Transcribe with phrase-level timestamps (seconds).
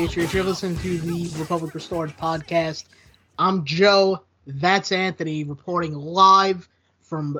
[0.00, 0.32] Patriots?
[0.32, 2.86] You're listening to the Republic Restored podcast.
[3.38, 4.22] I'm Joe.
[4.46, 6.66] That's Anthony reporting live
[7.02, 7.38] from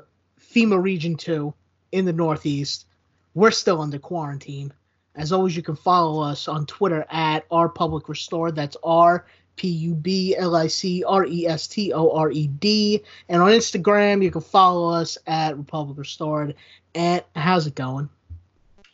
[0.52, 1.54] FEMA Region 2
[1.92, 2.84] in the Northeast.
[3.32, 4.74] We're still under quarantine.
[5.14, 8.56] As always, you can follow us on Twitter at R Public Restored.
[8.56, 9.24] That's R
[9.56, 13.02] P U B L I C R E S T O R E D.
[13.30, 16.54] And on Instagram, you can follow us at Republic Restored.
[16.94, 18.10] And how's it going?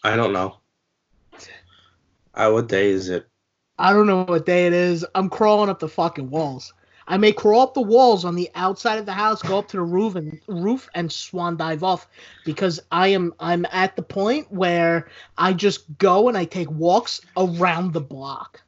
[0.05, 0.59] I don't know.
[2.33, 3.27] Uh, what day is it?
[3.79, 5.05] I don't know what day it is.
[5.15, 6.73] I'm crawling up the fucking walls.
[7.09, 9.77] I may crawl up the walls on the outside of the house, go up to
[9.77, 12.09] the roof and roof and swan dive off
[12.45, 17.21] because I am I'm at the point where I just go and I take walks
[17.37, 18.63] around the block.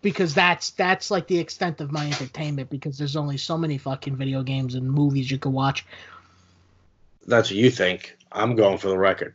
[0.00, 4.14] Because that's that's like the extent of my entertainment because there's only so many fucking
[4.14, 5.84] video games and movies you can watch.
[7.26, 8.16] That's what you think.
[8.30, 9.34] I'm going for the record.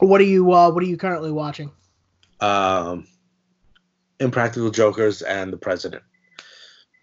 [0.00, 1.70] What are you uh what are you currently watching?
[2.40, 3.06] Um,
[4.20, 6.02] Impractical Jokers and the President.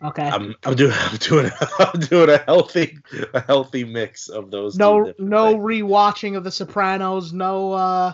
[0.04, 0.28] Okay.
[0.28, 2.98] I'm I'm doing I'm doing I'm doing a healthy
[3.34, 4.78] a healthy mix of those.
[4.78, 5.64] no no things.
[5.64, 8.14] rewatching of The Sopranos, no uh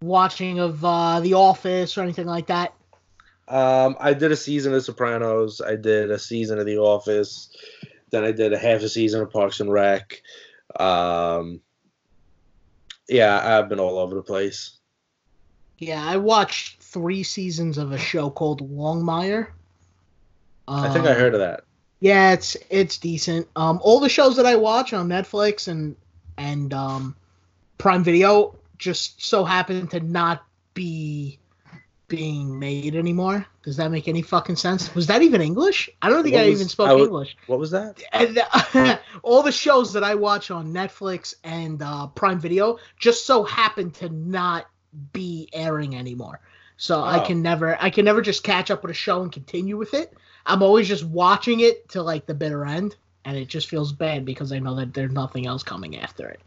[0.00, 2.74] watching of uh The Office or anything like that.
[3.48, 5.60] Um, I did a season of Sopranos.
[5.60, 7.50] I did a season of The Office.
[8.10, 10.22] Then I did a half a season of Parks and Rec.
[10.78, 11.60] Um,
[13.08, 14.78] yeah, I've been all over the place.
[15.78, 19.48] Yeah, I watched three seasons of a show called Longmire.
[20.68, 21.64] I think I Um, heard of that.
[22.00, 23.48] Yeah, it's it's decent.
[23.56, 25.96] Um, all the shows that I watch on Netflix and
[26.38, 27.14] and um,
[27.78, 30.42] Prime Video just so happen to not
[30.74, 31.38] be
[32.08, 33.46] being made anymore.
[33.62, 34.92] Does that make any fucking sense?
[34.94, 35.90] Was that even English?
[36.00, 37.36] I don't think What I was- even spoke I English.
[37.46, 38.00] What was that?
[38.12, 38.40] And
[38.74, 43.44] uh, all the shows that I watch on Netflix and uh, Prime Video just so
[43.44, 44.66] happen to not
[45.12, 46.40] be airing anymore.
[46.80, 47.26] So I Oh.
[47.26, 50.16] can never, I can never just catch up with a show and continue with it.
[50.46, 52.96] I'm always just watching it to like the bitter end,
[53.26, 56.40] and it just feels bad because I know that there's nothing else coming after it.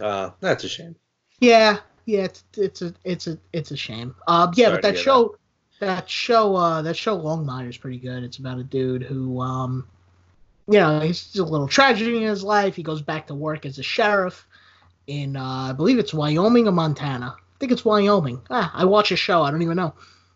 [0.00, 0.94] Uh, that's a shame.
[1.40, 4.14] Yeah, yeah, it's it's a it's a it's a shame.
[4.28, 5.36] Uh, yeah, Sorry but that show,
[5.80, 6.08] that.
[6.08, 8.22] show, uh, that show Longmire is pretty good.
[8.22, 9.84] It's about a dude who, um,
[10.68, 12.76] you know, he's a little tragedy in his life.
[12.76, 14.46] He goes back to work as a sheriff
[15.08, 17.34] in, uh, I believe it's Wyoming or Montana.
[17.56, 18.42] I think it's Wyoming.
[18.50, 19.42] Ah, I watch a show.
[19.42, 19.94] I don't even know.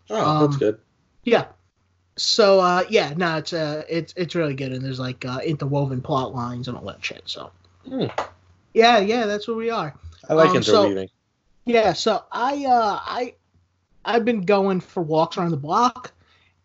[0.08, 0.78] Oh, that's Um, good.
[1.24, 1.46] Yeah.
[2.16, 6.00] So uh, yeah, no, it's uh, it's it's really good, and there's like uh, interwoven
[6.00, 7.22] plot lines and all that shit.
[7.26, 7.50] So.
[7.86, 8.06] Hmm.
[8.72, 9.94] Yeah, yeah, that's where we are.
[10.28, 11.08] I like um, so- interweaving.
[11.66, 13.34] Yeah, so I uh I
[14.04, 16.12] I've been going for walks around the block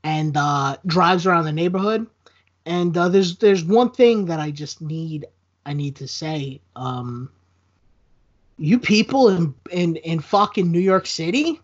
[0.03, 2.07] and uh drives around the neighborhood.
[2.65, 5.25] And uh, there's there's one thing that I just need
[5.65, 6.61] I need to say.
[6.75, 7.29] Um
[8.57, 11.59] you people in in in fucking New York City,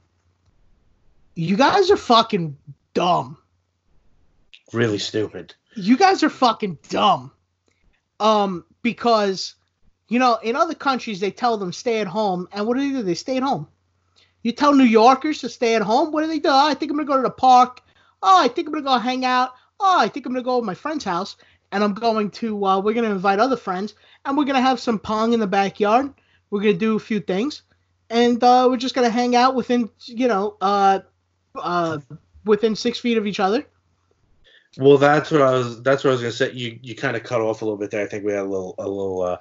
[1.36, 2.58] you guys are fucking
[2.94, 3.38] dumb.
[4.74, 5.54] really stupid.
[5.76, 7.32] You guys are fucking dumb.
[8.20, 9.56] Um because
[10.10, 12.98] you know, in other countries, they tell them stay at home, and what do they
[12.98, 13.02] do?
[13.02, 13.68] They stay at home.
[14.44, 16.12] You tell New Yorkers to stay at home.
[16.12, 16.50] What do they do?
[16.50, 17.82] Oh, I think I'm gonna go to the park.
[18.22, 19.52] Oh, I think I'm gonna go hang out.
[19.80, 21.38] Oh, I think I'm gonna go to my friend's house,
[21.72, 22.66] and I'm going to.
[22.66, 26.14] Uh, we're gonna invite other friends, and we're gonna have some pong in the backyard.
[26.52, 27.64] We're gonna do a few things,
[28.10, 31.00] and uh, we're just gonna hang out within, you know, uh,
[31.56, 31.98] uh,
[32.46, 33.66] within six feet of each other.
[34.78, 35.82] Well, that's what I was.
[35.82, 36.52] That's what I was gonna say.
[36.52, 38.04] You you kind of cut off a little bit there.
[38.04, 39.38] I think we had a little a little uh,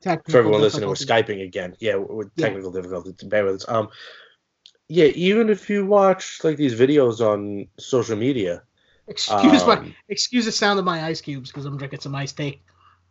[0.00, 0.88] Technical for everyone listening.
[0.88, 1.76] We're skyping again.
[1.78, 2.46] Yeah, with Yeah.
[2.46, 3.14] technical difficulties.
[3.22, 3.68] Bear with us.
[3.68, 3.88] Um,
[4.88, 8.62] yeah, even if you watch like these videos on social media,
[9.06, 12.36] Excuse my um, excuse the sound of my ice cubes because I'm drinking some iced
[12.36, 12.62] tea.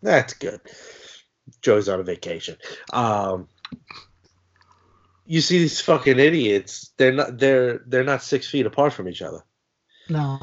[0.02, 0.62] That's good.
[1.62, 2.58] Joe's on a vacation.
[2.94, 3.48] Um,
[5.26, 6.92] you see these fucking idiots.
[6.98, 7.38] They're not.
[7.38, 9.44] They're they're not six feet apart from each other.
[10.10, 10.40] No,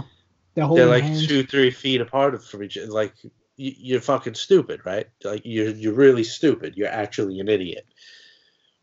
[0.54, 1.26] they're They're like hands.
[1.26, 2.78] two, three feet apart from each.
[2.78, 2.86] other.
[2.86, 3.32] Like you,
[3.76, 5.06] you're fucking stupid, right?
[5.24, 6.76] Like you're you're really stupid.
[6.76, 7.86] You're actually an idiot.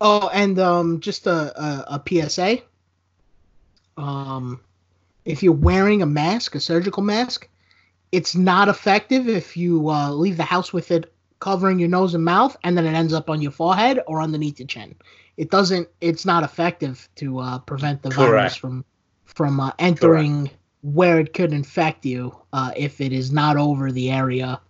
[0.01, 2.57] Oh, and um, just a, a, a PSA.
[3.97, 4.59] Um,
[5.23, 7.47] if you're wearing a mask, a surgical mask,
[8.11, 12.23] it's not effective if you uh, leave the house with it covering your nose and
[12.23, 14.95] mouth, and then it ends up on your forehead or underneath your chin.
[15.37, 15.87] It doesn't.
[16.01, 18.85] It's not effective to uh, prevent the virus from
[19.25, 20.49] from uh, entering
[20.81, 24.61] where it could infect you uh, if it is not over the area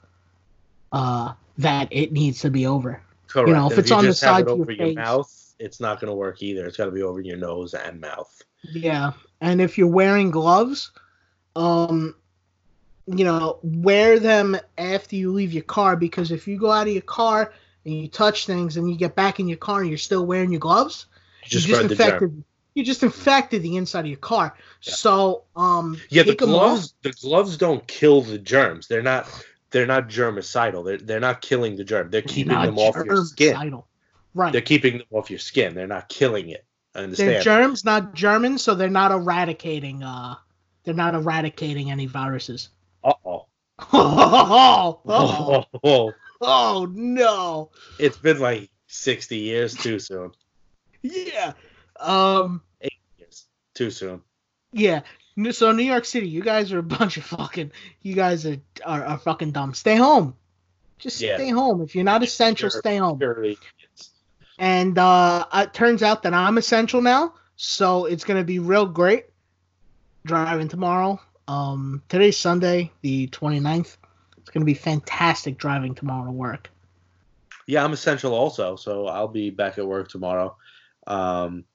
[0.92, 3.02] uh, that it needs to be over.
[3.28, 3.50] Correct.
[3.50, 5.80] You know, if And it's on the side it to your your face- mouth, it's
[5.80, 6.66] not going to work either.
[6.66, 8.42] It's got to be over your nose and mouth.
[8.74, 10.92] Yeah, and if you're wearing gloves,
[11.56, 12.16] um,
[13.08, 16.94] you know, wear them after you leave your car because if you go out of
[16.94, 17.54] your car
[17.86, 20.52] and you touch things and you get back in your car and you're still wearing
[20.52, 21.06] your gloves,
[21.44, 22.44] You just you just infected.
[22.74, 24.56] You just infected the inside of your car.
[24.82, 24.94] Yeah.
[24.94, 26.62] So um Yeah, the take 'em off.
[26.62, 28.88] gloves the gloves don't kill the germs.
[28.88, 29.28] They're not
[29.72, 30.84] they're not germicidal.
[30.84, 32.10] They're they're not killing the germ.
[32.10, 33.84] They're keeping Not them off your skin.
[34.34, 34.52] Right.
[34.52, 35.76] They're keeping them off your skin.
[35.76, 36.66] They're not killing it.
[36.96, 40.02] I They're germs, not German, so they're not eradicating.
[40.02, 40.36] Uh,
[40.84, 42.70] they're not eradicating any viruses.
[43.06, 43.46] Oh.
[43.78, 47.70] Oh, oh, Oh, oh, no!
[48.00, 50.32] it's been like sixty years too soon.
[51.04, 51.54] Yeah,
[52.00, 52.62] um,
[53.20, 54.22] Years too soon.
[54.72, 55.02] yeah.
[55.52, 57.72] So New York City, you guys are a bunch of fucking.
[58.02, 59.74] You guys are are, are fucking dumb.
[59.74, 60.36] Stay home.
[60.98, 61.36] Just Yeah.
[61.36, 61.82] stay home.
[61.82, 62.80] If you're not essential, Sure.
[62.80, 63.20] stay home.
[63.20, 63.58] Surely
[64.58, 69.26] And uh, it turns out that I'm essential now, so it's gonna be real great
[70.26, 71.20] driving tomorrow.
[71.48, 73.98] Um, today's Sunday, the 29th.
[74.38, 76.70] It's gonna be fantastic driving tomorrow to work.
[77.68, 80.56] Yeah, I'm essential also, so I'll be back at work tomorrow.
[81.08, 81.66] Um,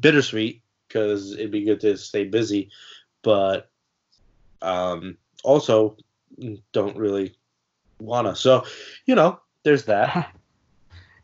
[0.00, 2.70] bittersweet because it'd be good to stay busy,
[3.22, 3.70] but
[4.62, 5.96] um, also
[6.72, 7.36] don't really
[8.00, 8.36] wanna.
[8.36, 8.64] So,
[9.06, 10.32] you know, there's that.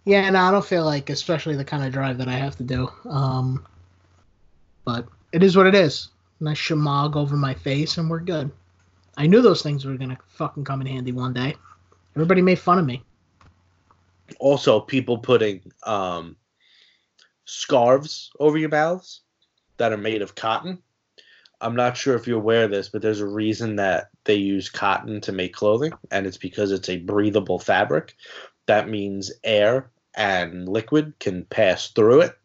[0.04, 2.64] Yeah, no, I don't feel like, especially the kind of drive that I have to
[2.64, 2.90] do.
[3.08, 3.64] Um,
[4.84, 6.08] but it is what it is.
[6.42, 8.50] Nice shemagh over my face, and we're good.
[9.16, 11.54] I knew those things were gonna fucking come in handy one day.
[12.16, 13.04] Everybody made fun of me.
[14.40, 16.36] Also, people putting um,
[17.44, 19.20] scarves over your mouths
[19.76, 20.82] that are made of cotton.
[21.60, 24.68] I'm not sure if you're aware of this, but there's a reason that they use
[24.68, 28.16] cotton to make clothing, and it's because it's a breathable fabric.
[28.66, 32.36] That means air and liquid can pass through it.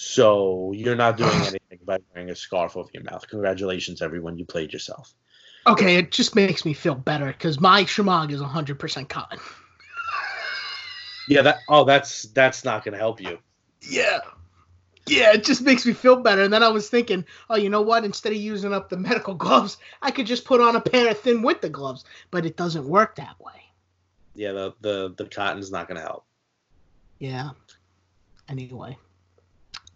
[0.00, 3.26] So you're not doing anything by wearing a scarf over your mouth.
[3.28, 4.38] Congratulations, everyone.
[4.38, 5.12] You played yourself.
[5.66, 9.40] Okay, it just makes me feel better because my shemagh is 100% cotton.
[11.26, 13.38] Yeah, that oh that's that's not gonna help you.
[13.82, 14.20] Yeah.
[15.08, 16.42] Yeah, it just makes me feel better.
[16.42, 18.04] And then I was thinking, oh, you know what?
[18.04, 21.18] Instead of using up the medical gloves, I could just put on a pair of
[21.18, 22.04] thin winter gloves.
[22.30, 23.64] But it doesn't work that way.
[24.36, 26.24] Yeah, the the, the cotton's not gonna help.
[27.18, 27.50] Yeah.
[28.48, 28.96] Anyway.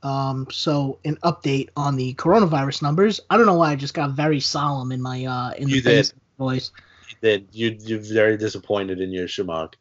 [0.02, 3.20] Um, so an update on the coronavirus numbers.
[3.30, 5.82] I don't know why I just got very solemn in my uh in the You
[5.82, 6.20] face did.
[6.38, 6.72] voice.
[7.20, 9.74] That you you're very disappointed in your shemagh.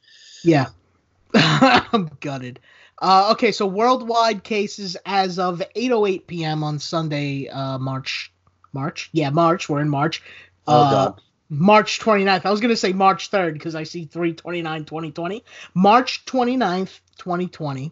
[0.43, 0.67] Yeah.
[1.33, 2.59] I'm gutted.
[3.01, 6.63] Uh, okay, so worldwide cases as of 8:08 p.m.
[6.63, 8.31] on Sunday, uh, March,
[8.73, 9.67] March, yeah, March.
[9.69, 10.21] We're in March.
[10.67, 11.21] Oh Uh, god.
[11.49, 12.45] March 29th.
[12.45, 15.43] I was gonna say March 3rd because I see 329 2020.
[15.73, 17.91] March 29th, 2020,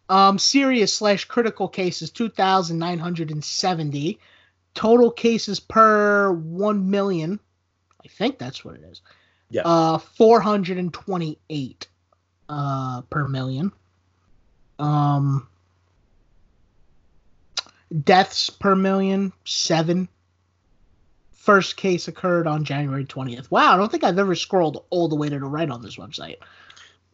[0.08, 4.18] Um, serious slash critical cases, 2,970.
[4.74, 7.40] Total cases per 1 million.
[8.04, 9.00] I think that's what it is.
[9.50, 9.62] Yeah.
[9.64, 11.88] Uh, 428
[12.48, 13.72] uh, per million.
[14.78, 15.48] Um,
[18.04, 20.08] deaths per million, seven.
[21.32, 23.50] First case occurred on January 20th.
[23.50, 25.96] Wow, I don't think I've ever scrolled all the way to the right on this
[25.96, 26.36] website.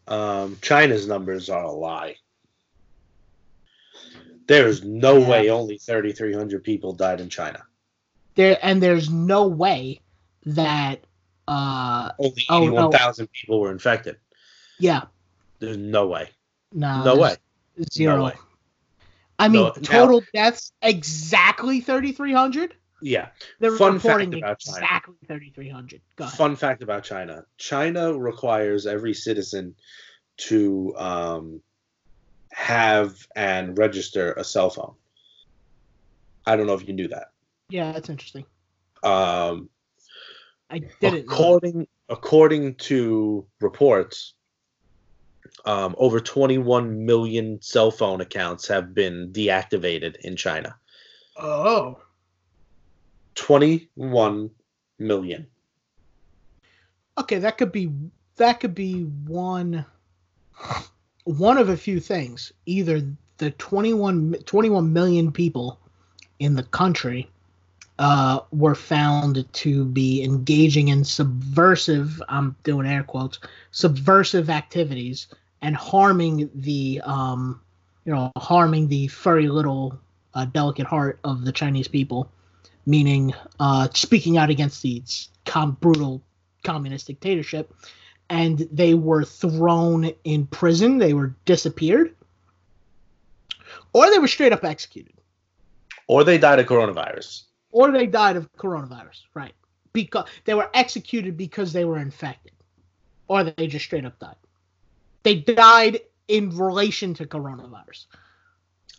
[0.06, 2.16] Um, China's numbers are a lie.
[4.46, 5.28] There's no Yeah.
[5.28, 7.62] way only 3,300 people died in China.
[8.37, 10.00] there and there's no way
[10.46, 11.00] that
[11.49, 13.26] uh Only Oh, no.
[13.32, 14.16] people were infected.
[14.78, 15.02] yeah
[15.61, 16.31] There's no way.
[16.73, 17.37] No, No way.
[17.93, 18.17] Zero.
[18.17, 18.35] No way.
[19.38, 22.75] I mean, No, now- total deaths exactly 3,300.
[23.02, 23.29] Yeah.
[23.59, 24.79] They're Fun fact reporting about China.
[24.79, 26.00] exactly 3,300.
[26.33, 29.75] Fun fact about China: China requires every citizen
[30.38, 31.62] to um,
[32.52, 34.95] have and register a cell phone.
[36.47, 37.29] I don't know if you knew that.
[37.71, 38.45] Yeah, that's interesting.
[39.02, 39.71] Um,
[40.69, 41.21] I didn't.
[41.21, 44.35] according according to reports,
[45.64, 50.76] um, over 21 million cell phone accounts have been deactivated in China.
[51.37, 52.00] Oh.
[53.35, 54.50] 21
[54.99, 55.47] million.
[57.19, 57.93] Okay, that could be
[58.37, 59.85] that could be one
[61.25, 62.52] one of a few things.
[62.67, 63.02] Either
[63.38, 65.79] the 21, 21 million people
[66.38, 67.31] in the country
[67.99, 73.38] uh, were found to be engaging in subversive I'm doing air quotes
[73.73, 75.26] subversive activities
[75.62, 77.61] and harming the um,
[78.05, 79.99] you know harming the furry little
[80.35, 82.31] uh, delicate heart of the Chinese people,
[82.87, 85.02] meaning uh, speaking out against the
[85.45, 86.23] com- brutal
[86.64, 87.75] communist dictatorship,
[88.29, 90.99] and they were thrown in prison.
[90.99, 92.14] They were disappeared,
[93.93, 95.14] or they were straight up executed,
[96.07, 97.43] Or they died of coronavirus.
[97.73, 99.23] or they died of coronavirus.
[99.35, 99.52] Right?
[99.93, 102.52] Because they were executed because they were infected,
[103.29, 104.37] or they just straight up died.
[105.22, 108.06] They died in relation to coronavirus.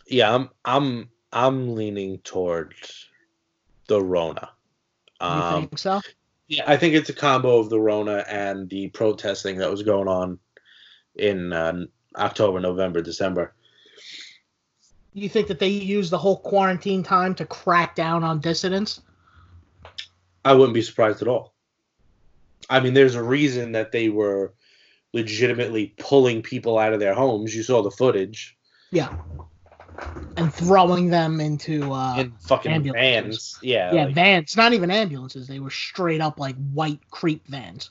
[0.06, 3.08] Yeah, I'm I'm I'm leaning towards
[3.88, 4.50] the Rona.
[5.20, 6.00] You Um, think so?
[6.48, 10.08] yeah, I think it's a combo of the Rona and the protesting that was going
[10.08, 10.38] on
[11.16, 11.84] in uh,
[12.16, 13.54] October, November, December.
[15.14, 19.02] You think that they used the whole quarantine time to crack down on dissidents?
[20.44, 21.54] I wouldn't be surprised at all.
[22.70, 24.54] I mean, there's a reason that they were
[25.12, 27.54] legitimately pulling people out of their homes.
[27.54, 28.56] You saw the footage
[28.90, 29.14] Yeah.
[30.36, 33.52] And throwing them into uh in fucking ambulances.
[33.52, 33.58] vans.
[33.62, 35.46] Yeah, yeah, like- vans, not even ambulances.
[35.46, 37.90] They were straight up like white creep vans.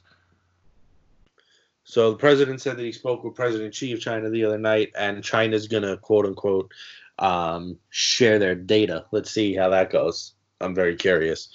[1.84, 4.92] So the president said that he spoke with President Xi of China the other night,
[4.98, 6.72] and China's gonna quote unquote
[7.20, 9.06] um, share their data.
[9.12, 10.34] Let's see how that goes.
[10.60, 11.50] I'm very curious.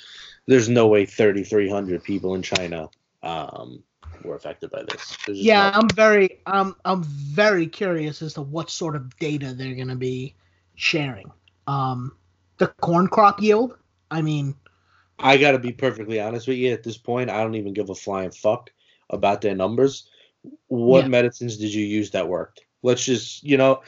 [0.46, 2.88] There's no way 3,300 people in China
[3.22, 3.82] um,
[4.24, 5.16] were affected by this.
[5.28, 9.74] Yeah, no- I'm very I'm I'm very curious as to what sort of data they're
[9.74, 10.34] going to be
[10.74, 11.30] sharing.
[11.66, 12.16] Um
[12.58, 13.76] the corn crop yield,
[14.10, 14.54] I mean,
[15.18, 16.72] I gotta be perfectly honest with you.
[16.72, 18.70] At this point, I don't even give a flying fuck
[19.10, 20.08] about their numbers.
[20.68, 21.08] What Yeah.
[21.08, 22.64] medicines did you use that worked?
[22.82, 23.82] Let's just, you know,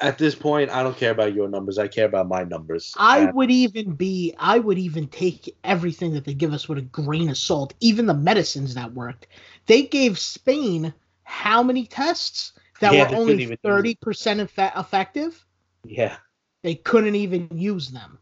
[0.00, 1.78] at this point, I don't care about your numbers.
[1.78, 2.94] I care about my numbers.
[2.98, 6.78] I And- would even be I would even take everything that they give us with
[6.78, 9.26] a grain of salt, even the medicines that worked.
[9.66, 10.92] They gave Spain
[11.24, 13.60] how many tests that Yeah, were only even use it.
[13.62, 15.44] 30% effe- effective?
[15.84, 16.16] yeah.
[16.62, 18.18] They couldn't even use them.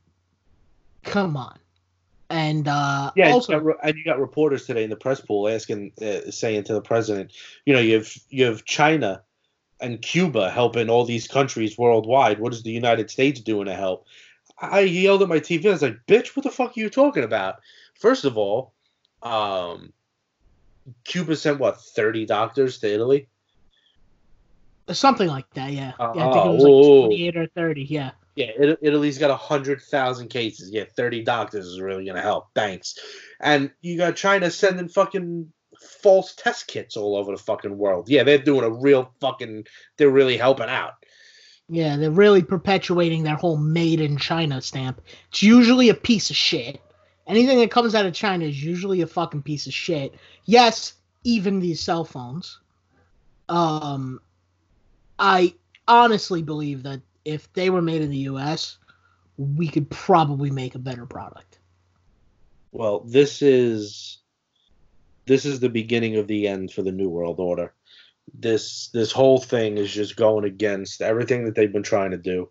[1.02, 1.58] Come on.
[2.30, 5.48] And uh Yeah, also you got, and you got reporters today in the press pool
[5.48, 7.32] asking, uh, saying to the president,
[7.66, 9.23] you know, you have you have China
[9.80, 12.38] and Cuba helping all these countries worldwide.
[12.38, 14.06] What is the United States doing to help?
[14.58, 15.66] I yelled at my TV.
[15.66, 17.56] I was like, "Bitch, what the fuck are you talking about?"
[17.98, 18.72] First of all,
[19.22, 19.92] um,
[21.04, 23.28] Cuba sent what thirty doctors to Italy.
[24.92, 25.92] something like that, yeah.
[25.98, 28.10] yeah I think it Uh, was like 28 or 30, yeah.
[28.36, 30.70] Yeah, It- Italy's got hundred thousand cases.
[30.70, 32.48] Yeah, thirty doctors is really gonna help.
[32.54, 32.98] Thanks.
[33.40, 35.52] And you got China sending fucking
[35.84, 38.08] false test kits all over the fucking world.
[38.08, 39.66] Yeah, they're doing a real fucking.
[39.96, 40.94] They're really helping out.
[41.68, 45.00] Yeah, they're really perpetuating their whole made in China stamp.
[45.30, 46.80] It's usually a piece of shit.
[47.26, 50.14] Anything that comes out of China is usually a fucking piece of shit.
[50.44, 52.60] Yes, even these cell phones.
[53.48, 54.20] Um
[55.18, 55.54] I
[55.88, 58.76] honestly believe that if they were made in the US,
[59.38, 61.58] we could probably make a better product.
[62.72, 64.18] Well, this is
[65.26, 67.72] this is the beginning of the end for the new world order.
[68.32, 72.48] This this whole thing is just going against everything that they've been trying to do.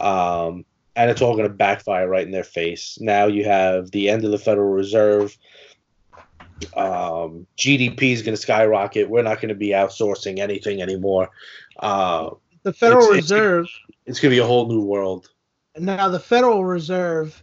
[0.00, 0.64] Um
[0.96, 2.96] and it's all going to backfire right in their face.
[3.00, 5.36] Now you have the end of the Federal Reserve.
[6.74, 9.10] Um, GDP is going to skyrocket.
[9.10, 11.28] We're not going to be outsourcing anything anymore.
[11.80, 12.30] Uh,
[12.62, 13.66] The Federal It's- it's- Reserve
[14.06, 15.28] it's going to be a whole new world.
[15.78, 17.42] now the Federal Reserve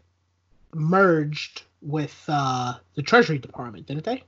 [0.73, 4.23] merged with uh, the Treasury Department, didn't they?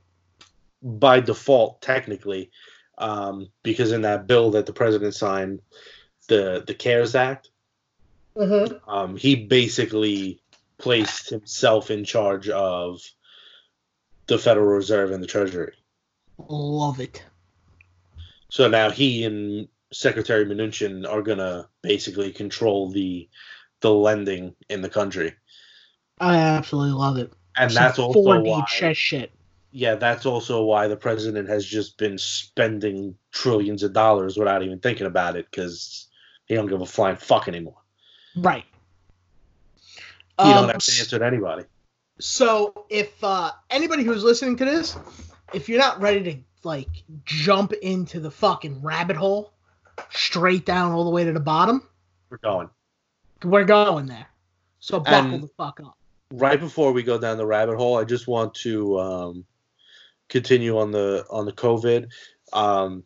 [0.86, 2.50] By default, technically,
[2.96, 5.60] um, because in that bill that the president signed,
[6.28, 7.50] the the CARES Act,
[8.36, 8.90] Mm-hmm.
[8.90, 10.42] um, he basically
[10.78, 13.00] placed himself in charge of
[14.26, 15.72] the Federal Reserve and the Treasury.
[16.48, 17.24] Love it.
[18.50, 23.28] So now he and Secretary Mnuchin are gonna basically control the
[23.80, 25.32] the lending in the country.
[26.20, 27.32] I absolutely love it.
[27.56, 29.32] And Some that's also 4D why chess shit.
[29.76, 34.78] Yeah, that's also why the president has just been spending trillions of dollars without even
[34.78, 36.08] thinking about it because
[36.46, 37.76] he don't give a flying fuck anymore.
[38.34, 38.64] Right.
[39.84, 39.92] He
[40.38, 41.64] Um, don't have to answer to anybody.
[42.18, 44.96] So if uh, anybody who's listening to this,
[45.52, 46.88] if you're not ready to like
[47.26, 49.52] jump into the fucking rabbit hole
[50.10, 51.86] straight down all the way to the bottom,
[52.30, 52.70] We're going.
[53.44, 54.26] we're going there.
[54.80, 55.98] So buckle And- the fuck up.
[56.32, 59.44] Right before we go down the rabbit hole, I just want to um,
[60.28, 62.08] continue on the on the COVID.
[62.52, 63.04] Um,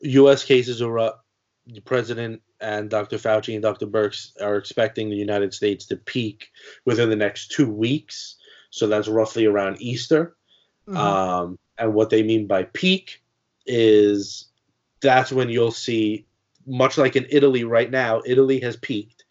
[0.00, 0.44] U.S.
[0.44, 1.24] cases are up.
[1.66, 3.18] The president and Dr.
[3.18, 3.86] Fauci and Dr.
[3.86, 6.50] Birx are expecting the United States to peak
[6.84, 8.36] within the next two weeks.
[8.70, 10.36] So that's roughly around Easter.
[10.88, 10.96] Mhm.
[10.96, 13.22] Um, and what they mean by peak
[13.66, 14.46] is
[15.00, 16.26] that's when you'll see,
[16.66, 19.24] much like in Italy right now, Italy has peaked.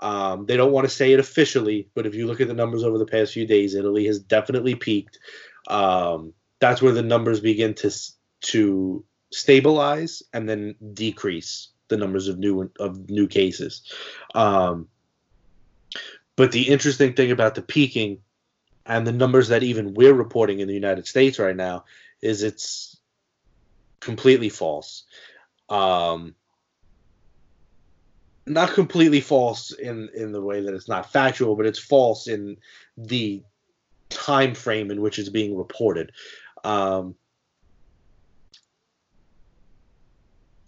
[0.00, 2.84] Um, they don't want to say it officially, but if you look at the numbers
[2.84, 5.18] over the past few days, Italy has definitely peaked.
[5.68, 7.90] Um, that's where the numbers begin to
[8.40, 13.82] to stabilize and then decrease the numbers of new of new cases.
[14.34, 14.88] Um,
[16.36, 18.18] but the interesting thing about the peaking
[18.86, 21.84] and the numbers that even we're reporting in the United States right now
[22.22, 22.98] is it's
[24.00, 25.04] completely false.
[25.68, 26.34] Um,
[28.46, 32.56] not completely false in in the way that it's not factual, but it's false in
[32.96, 33.42] the
[34.08, 36.12] time frame in which it's being reported.
[36.64, 37.14] Um,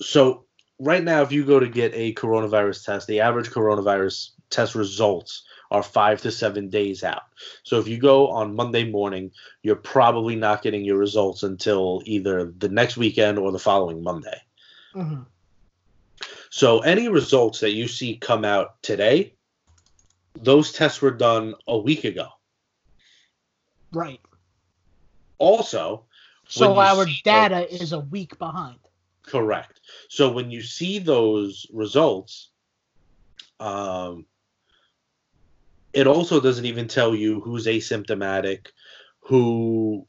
[0.01, 0.45] so
[0.79, 5.45] right now, if you go to get a coronavirus test, the average coronavirus test results
[5.71, 7.23] are five to seven days out.
[7.63, 9.31] So if you go on Monday morning,
[9.63, 14.41] you're probably not getting your results until either the next weekend or the following Monday.
[14.95, 15.27] Mhm.
[16.51, 19.35] So any results that you see come out today,
[20.35, 22.29] those tests were done a week ago.
[23.93, 24.21] Right.
[25.39, 26.05] Also,
[26.49, 28.79] So our data those- is a week behind.
[29.23, 29.81] Correct.
[30.09, 32.51] So when you see those results,
[33.61, 34.27] um,
[35.93, 38.69] it also doesn't even tell you who's asymptomatic,
[39.21, 40.07] who,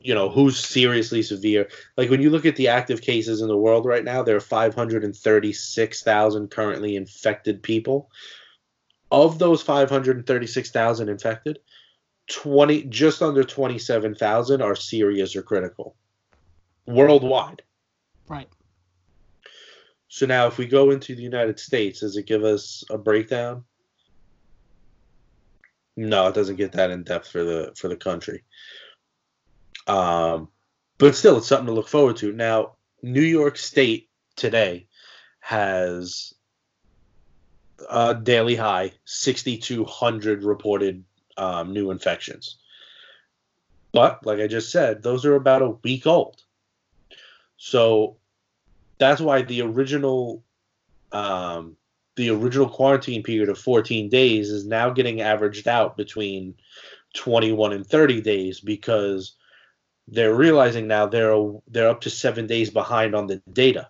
[0.00, 1.68] you know, who's seriously severe.
[1.96, 4.40] Like when you look at the active cases in the world right now, there are
[4.40, 8.10] 536,000 currently infected people.
[9.10, 11.58] Of those 536,000 infected,
[12.30, 15.96] 20 just under 27,000 are serious or critical
[16.86, 17.62] worldwide.
[18.28, 18.48] Right.
[20.08, 23.64] So now, if we go into the United States, does it give us a breakdown?
[25.96, 28.42] No, it doesn't get that in depth for the for the country.
[29.86, 30.48] Um,
[30.98, 32.32] but still, it's something to look forward to.
[32.32, 34.86] Now, New York State today
[35.40, 36.32] has
[37.90, 41.04] a daily high 6,200 reported
[41.36, 42.56] um, new infections.
[43.92, 46.42] But like I just said, those are about a week old.
[47.56, 48.16] So
[48.98, 50.42] that's why the original
[51.12, 51.76] um,
[52.16, 56.54] the original quarantine period of 14 days is now getting averaged out between
[57.14, 59.36] 21 and 30 days because
[60.08, 63.88] they're realizing now they're they're up to 7 days behind on the data.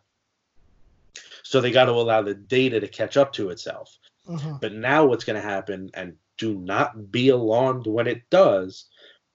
[1.42, 3.98] So they got to allow the data to catch up to itself.
[4.28, 4.60] Mhm.
[4.60, 8.86] But now what's going to happen and do not be alarmed when it does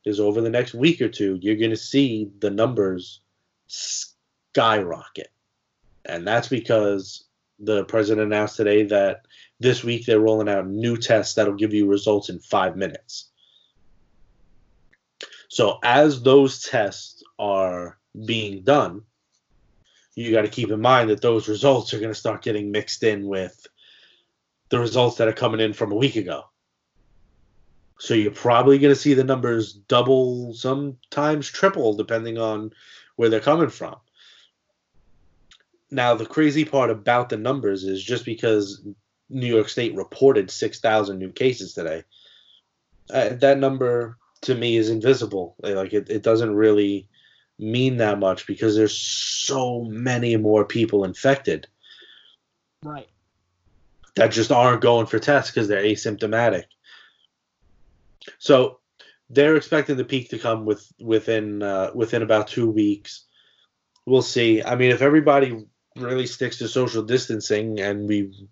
[0.05, 3.21] is over the next week or two you're going to see the numbers
[3.67, 5.31] skyrocket.
[6.05, 7.25] And that's because
[7.59, 9.25] the president announced today that
[9.59, 13.29] this week they're rolling out new tests that'll give you results in 5 minutes.
[15.49, 19.01] So as those tests are being done,
[20.15, 23.03] you got to keep in mind that those results are going to start getting mixed
[23.03, 23.67] in with
[24.69, 26.43] the results that are coming in from a week ago.
[27.99, 32.71] So you're probably going to see the numbers double, sometimes triple, depending on
[33.17, 33.97] where they're coming from.
[35.91, 38.81] Now, the crazy part about the numbers is just because
[39.29, 42.03] New York State reported 6,000 new cases today,
[43.11, 45.55] uh, that number to me is invisible.
[45.59, 47.09] Like it, it doesn't really
[47.57, 51.67] mean that much because there's so many more people infected
[52.83, 53.09] Right.
[54.15, 56.65] that just aren't going for tests because they're asymptomatic.
[58.37, 58.79] So
[59.29, 63.25] they're expecting the peak to come with within uh, within about two weeks.
[64.05, 64.63] We'll see.
[64.63, 68.47] I mean, if everybody really sticks to social distancing and we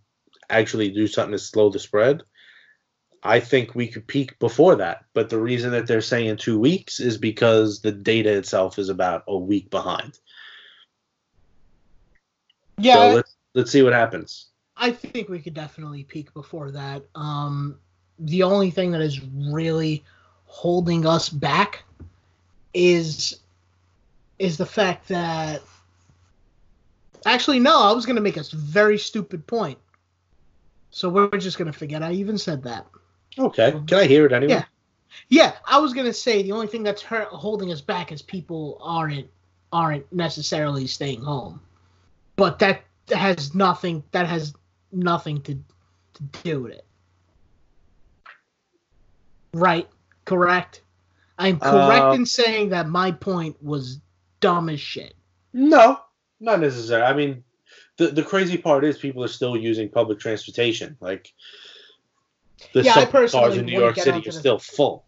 [0.49, 2.23] actually do something to slow the spread,
[3.23, 5.05] I think we could peak before that.
[5.13, 9.23] But the reason that they're saying two weeks is because the data itself is about
[9.27, 10.17] a week behind.
[12.77, 14.49] Yeah, So let's let's see what happens.
[14.75, 17.03] I think we could definitely peak before that.
[17.15, 17.79] Um,
[18.19, 20.03] the only thing that is really
[20.45, 21.83] holding us back
[22.73, 23.39] is
[24.39, 25.61] is the fact that
[27.25, 29.77] actually no, I was going to make a very stupid point.
[30.91, 32.87] So we're just going to forget I even said that.
[33.37, 33.71] Okay.
[33.71, 34.53] Can I hear it anyway?
[34.53, 34.63] Yeah.
[35.29, 38.21] Yeah, I was going to say the only thing that's hurt, holding us back is
[38.21, 39.27] people aren't
[39.73, 41.59] aren't necessarily staying home.
[42.35, 44.53] But that has nothing that has
[44.91, 46.86] nothing to to do with it.
[49.57, 49.89] Right?
[50.25, 50.81] Correct?
[51.37, 53.99] I'm correct Uh, in saying that my point was
[54.39, 55.15] dumb as shit.
[55.53, 55.99] No,
[56.39, 57.05] not necessarily.
[57.05, 57.43] I mean,
[57.97, 60.97] the the crazy part is people are still using public transportation.
[60.99, 61.33] Like
[62.73, 65.05] the Yeah, subway cars in New York City are still full.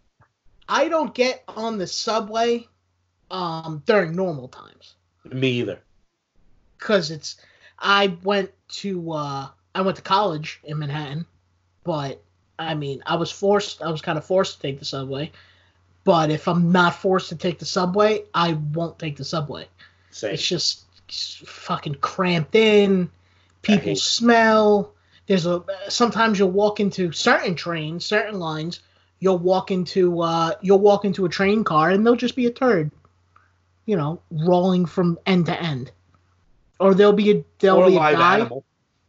[0.68, 2.68] I don't get on the subway
[3.32, 4.96] um during normal times.
[5.26, 5.80] Me either.
[6.78, 7.38] because it's
[7.78, 11.26] I went to uh I went to college in Manhattan,
[11.84, 12.24] but
[12.60, 15.32] I mean I was forced I was kind of forced to take the subway.
[16.04, 19.67] But if I'm not forced to take the subway, I won't take the subway.
[20.12, 20.34] Same.
[20.34, 20.86] It's just
[21.45, 23.10] fucking cramped in.
[23.62, 24.93] People smell.
[25.28, 28.80] There's a sometimes you'll walk into certain trains, certain lines.
[29.19, 32.52] You'll walk into uh you'll walk into a train car and there'll just be a
[32.52, 32.91] turd,
[33.86, 35.91] you know, rolling from end to end.
[36.80, 38.63] Or there'll be a there'll or be a live guy, animal.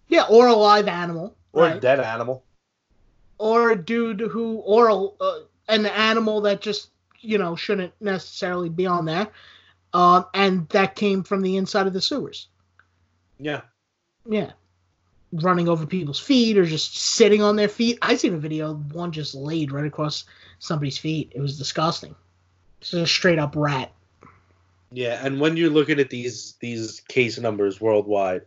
[0.08, 2.42] yeah, or a live animal, Or a dead animal.
[3.40, 8.68] Or a dude who or a, uh, an animal that just you know shouldn't necessarily
[8.68, 9.28] be on there,
[9.94, 12.48] um, and that came from the inside of the sewers.
[13.38, 13.62] Yeah.
[14.28, 14.52] Yeah,
[15.32, 17.98] running over people's feet or just sitting on their feet.
[18.02, 20.24] I seen a video one just laid right across
[20.58, 21.32] somebody's feet.
[21.34, 22.14] It was disgusting.
[22.82, 23.90] It's a straight up rat.
[24.92, 28.42] Yeah, and when you're looking at these these case numbers worldwide,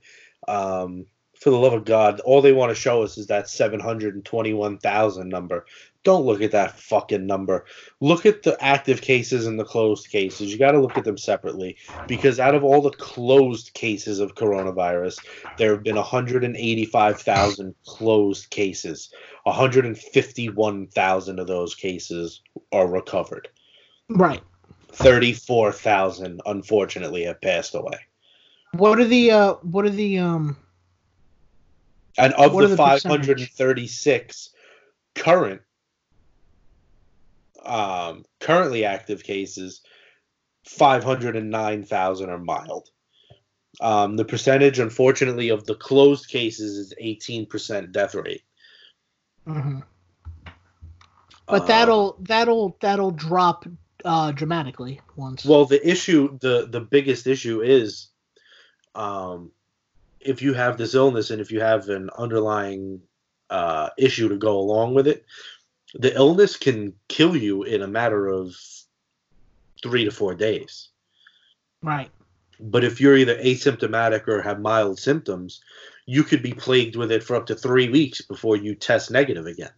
[0.48, 1.08] um,
[1.44, 4.16] for the love of God, all they want to show us is that seven hundred
[4.16, 5.66] and twenty-one thousand number.
[6.04, 7.66] Don't look at that fucking number.
[8.00, 10.52] Look at the active cases and the closed cases.
[10.52, 11.76] You got to look at them separately
[12.08, 15.20] because out of all the closed cases of coronavirus,
[15.58, 19.10] there have been 185,000 closed cases.
[19.44, 23.50] 151,000 of those cases are recovered.
[24.10, 24.42] Right.
[24.94, 28.00] 34,000 unfortunately have passed away.
[28.74, 29.54] What are the uh?
[29.62, 30.58] What are the um?
[32.18, 33.50] And of the, the percentage?
[33.50, 34.50] 536
[35.16, 35.62] current
[37.66, 39.82] um, currently active cases,
[40.66, 42.90] 509,000 are mild.
[43.82, 48.44] Um, the percentage, unfortunately, of the closed cases is 18% death rate.
[49.48, 49.84] mhm.
[51.46, 53.66] But Uh, that'll that'll that'll drop
[54.06, 55.44] uh dramatically once.
[55.44, 58.08] Well, the issue, the the biggest issue is,
[58.96, 59.52] um,
[60.26, 63.02] if you have this illness and if you have an underlying
[63.50, 65.26] uh, issue to go along with it,
[65.94, 68.56] the illness can kill you in a matter of
[69.82, 70.90] three to four days.
[71.82, 72.10] right.
[72.60, 75.62] But if you're either asymptomatic or have mild symptoms,
[76.06, 79.48] you could be plagued with it for up to three weeks before you test negative
[79.48, 79.72] again.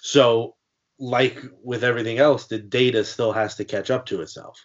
[0.00, 0.56] So,
[0.98, 4.64] like with everything else, the data still has to catch up to itself.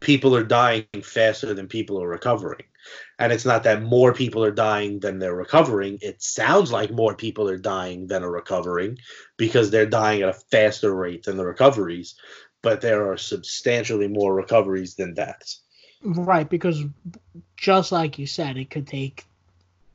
[0.00, 2.62] People are dying faster than people are recovering.
[3.18, 5.98] And it's not that more people are dying than they're recovering.
[6.00, 8.98] It sounds like more people are dying than are recovering
[9.36, 12.14] because they're dying at a faster rate than the recoveries
[12.62, 15.60] but there are substantially more recoveries than deaths.
[16.02, 16.84] Right, because
[17.56, 19.24] just like you said, it could take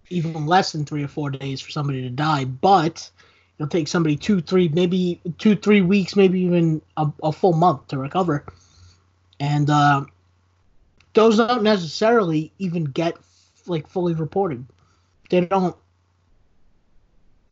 [0.09, 3.09] even less than three or four days for somebody to die, but
[3.57, 7.87] it'll take somebody two, three, maybe two, three weeks, maybe even a, a full month
[7.87, 8.45] to recover.
[9.39, 10.05] And uh,
[11.13, 13.17] those don't necessarily even get
[13.65, 14.65] like fully reported.
[15.29, 15.75] They don't.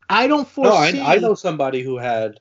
[0.09, 0.99] I don't foresee.
[0.99, 1.15] No, I.
[1.15, 2.39] I know somebody who had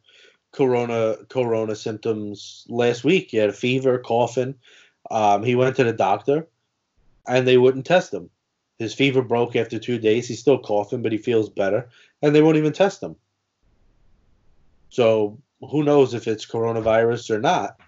[0.52, 3.28] corona corona symptoms last week.
[3.30, 4.54] He had a fever, coughing.
[5.10, 6.48] Um, he went to the doctor,
[7.26, 8.30] and they wouldn't test him.
[8.78, 10.26] His fever broke after two days.
[10.26, 11.88] He's still coughing, but he feels better,
[12.22, 13.16] and they won't even test him.
[14.88, 17.78] So who knows if it's coronavirus or not?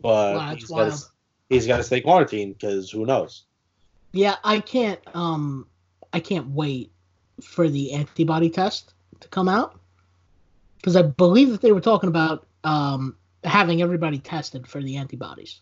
[0.00, 1.04] But Wow, that's got to
[1.48, 3.44] he's got to stay quarantined because who knows?
[4.12, 5.00] Yeah, I can't.
[5.14, 5.66] Um,
[6.12, 6.92] I can't wait
[7.42, 9.80] for the antibody test to come out
[10.76, 15.60] because I believe that they were talking about um having everybody tested for the antibodies.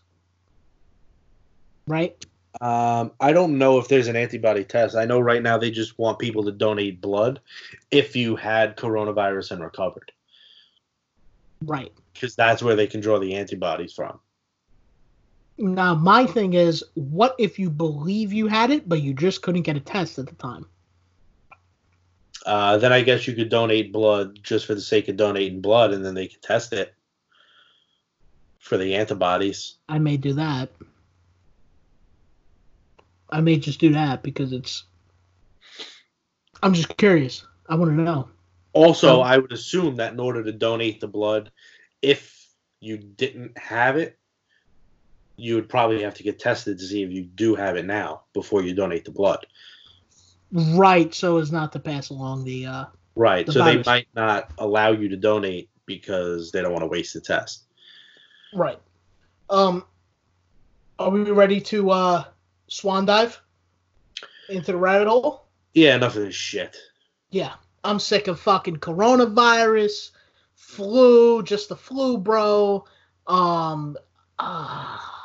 [1.87, 2.25] Right?
[2.59, 4.95] Um, I don't know if there's an antibody test.
[4.95, 7.39] I know right now they just want people to donate blood
[7.91, 10.11] if you had coronavirus and recovered,
[11.61, 11.93] Right.
[12.13, 14.19] because that's where they can draw the antibodies from.
[15.57, 19.63] Now, my thing is, what if you believe you had it, but you just couldn't
[19.63, 20.67] get a test at the time?
[22.45, 25.91] Uh, then I guess you could donate blood just for the sake of donating blood,
[25.91, 26.93] and then they can test it
[28.59, 29.75] for the antibodies.
[29.89, 30.69] I may do that.
[33.29, 34.83] I may just do that because it's.
[36.63, 37.45] I'm just curious.
[37.67, 38.29] I want to know.
[38.73, 41.51] Also, Um, I would assume that in order to donate the blood,
[42.01, 42.47] if
[42.79, 44.17] you didn't have it,
[45.37, 48.23] you would probably have to get tested to see if you do have it now
[48.33, 49.45] before you donate the blood.
[50.51, 52.65] Right, so as not to pass along the.
[52.65, 53.45] uh Right.
[53.45, 57.13] The so they might not allow you to donate because they don't want to waste
[57.13, 57.63] the test.
[58.53, 58.79] Right.
[59.49, 59.85] Um.
[60.99, 62.23] Are we ready to uh
[62.67, 63.39] swan dive
[64.49, 65.45] into the rabbit hole?
[65.73, 66.75] Yeah, enough of this shit.
[67.29, 70.11] Yeah, I'm sick of fucking coronavirus,
[70.55, 72.85] flu, just the flu, bro.
[73.27, 73.97] Um.
[74.39, 75.16] ah, I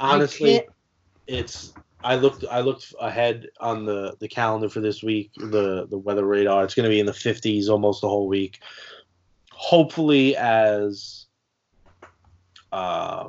[0.00, 0.62] Honestly,
[1.26, 5.98] it's I looked I looked ahead on the the calendar for this week, the the
[5.98, 6.64] weather radar.
[6.64, 8.60] It's going to be in the 50s almost the whole week.
[9.52, 11.26] Hopefully as
[12.72, 13.28] uh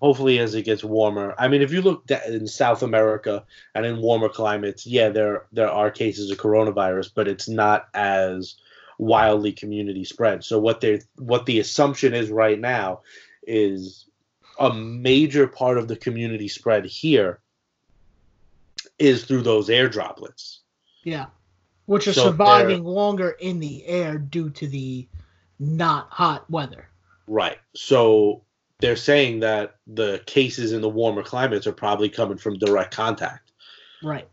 [0.00, 1.34] hopefully as it gets warmer.
[1.38, 3.44] I mean, if you look in South America
[3.74, 8.54] and in warmer climates, yeah, there there are cases of coronavirus, but it's not as
[8.98, 10.44] wildly community spread.
[10.44, 13.00] So what they what the assumption is right now
[13.46, 14.05] is
[14.58, 17.40] a major part of the community spread here
[18.98, 20.60] is through those air droplets.
[21.04, 21.26] yeah,
[21.86, 25.06] which are So surviving longer in the air due to the
[25.58, 26.88] not hot weather.
[27.26, 27.58] Right.
[27.74, 28.42] So
[28.80, 33.52] they're saying that the cases in the warmer climates are probably coming from direct contact
[34.02, 34.28] Right.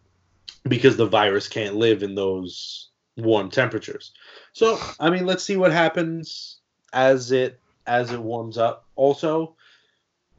[0.67, 4.11] because the virus can't live in those warm temperatures.
[4.53, 6.57] So, I mean, let's see what happens
[6.93, 8.85] as it as it warms up.
[8.95, 9.55] Also,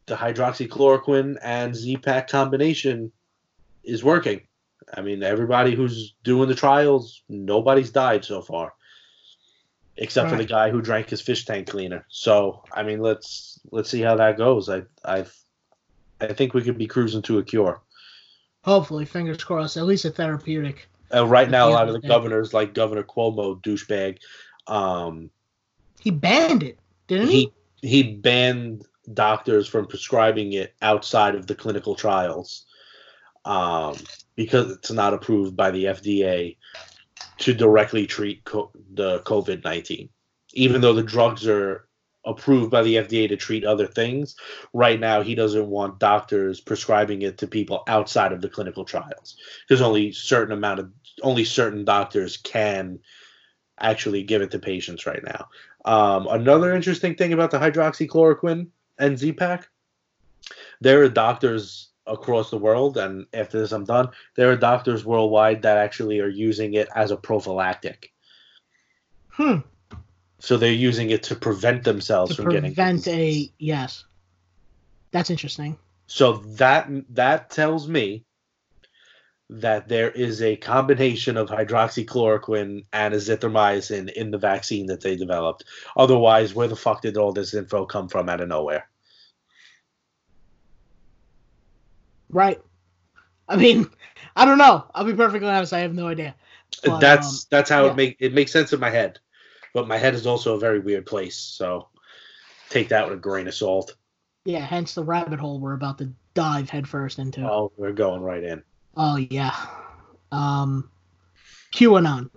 [0.07, 3.13] the hydroxychloroquine and Z-Pak combination
[3.83, 4.43] is working.
[4.93, 8.75] I mean, everybody who's doing the trials, nobody's died so far,
[9.97, 12.05] except for the guy who drank his fish tank cleaner.
[12.09, 14.69] So, I mean, let's let's see how that goes.
[14.69, 15.25] I I
[16.21, 17.81] I think we could be cruising to a cure.
[18.63, 19.77] Hopefully, fingers crossed.
[19.77, 20.89] At least a therapeutic.
[21.15, 24.19] Uh, right now, a lot of the governors, like Governor Cuomo, douchebag,
[24.67, 25.31] um,
[26.01, 27.53] He banned it, didn't he?
[27.81, 32.67] he he banned doctors from prescribing it outside of the clinical trials
[33.45, 33.97] um,
[34.37, 36.57] because it's not approved by the FDA
[37.39, 40.09] to directly treat co- the COVID nineteen.
[40.53, 41.89] Even though the drugs are
[42.25, 44.37] approved by the FDA to treat other things,
[44.73, 49.37] right now he doesn't want doctors prescribing it to people outside of the clinical trials
[49.69, 50.91] because only certain amount of
[51.23, 52.99] only certain doctors can
[53.79, 55.49] actually give it to patients right now.
[55.85, 59.69] Um, another interesting thing about the hydroxychloroquine and Z-Pak,
[60.81, 65.63] there are doctors across the world, and after this I'm done, there are doctors worldwide
[65.63, 68.13] that actually are using it as a prophylactic.
[69.29, 69.59] Hmm.
[70.39, 74.05] So they're using it to prevent themselves To from getting prevent a yes.
[75.11, 75.79] That's interesting.
[76.07, 78.25] So that that tells me
[79.51, 85.65] that there is a combination of hydroxychloroquine and azithromycin in the vaccine that they developed.
[85.97, 88.89] Otherwise, where the fuck did all this info come from out of nowhere?
[92.31, 92.61] Right.
[93.49, 93.89] I mean,
[94.37, 94.85] I don't know.
[94.95, 95.73] I'll be perfectly honest.
[95.73, 96.35] I have no idea.
[96.83, 97.91] But, that's um, that's how yeah.
[97.93, 99.21] it make it makes sense in my head,
[99.75, 101.37] but my head is also a very weird place.
[101.37, 101.89] So
[102.69, 103.95] take that with a grain of salt.
[104.45, 104.59] yeah.
[104.59, 107.49] Hence the rabbit hole we're about to dive headfirst into.
[107.49, 108.65] Oh, we're going right in.
[108.97, 109.55] Oh yeah.
[110.33, 110.91] Um
[111.73, 112.31] QAnon.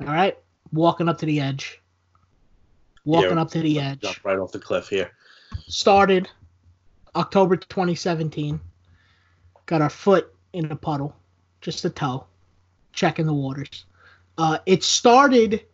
[0.00, 0.38] All right.
[0.72, 1.80] Walking up to the edge.
[3.04, 4.00] Walking Yeah, up to the edge.
[4.00, 5.10] Jump right off the cliff here.
[5.66, 6.28] Started
[7.16, 8.60] October 2017.
[9.66, 11.14] Got our foot in a puddle,
[11.60, 12.26] just a toe,
[12.92, 13.86] checking the waters.
[14.36, 15.64] Uh, it started.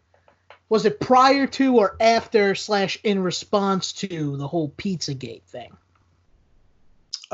[0.69, 5.77] Was it prior to or after slash in response to the whole Pizzagate thing?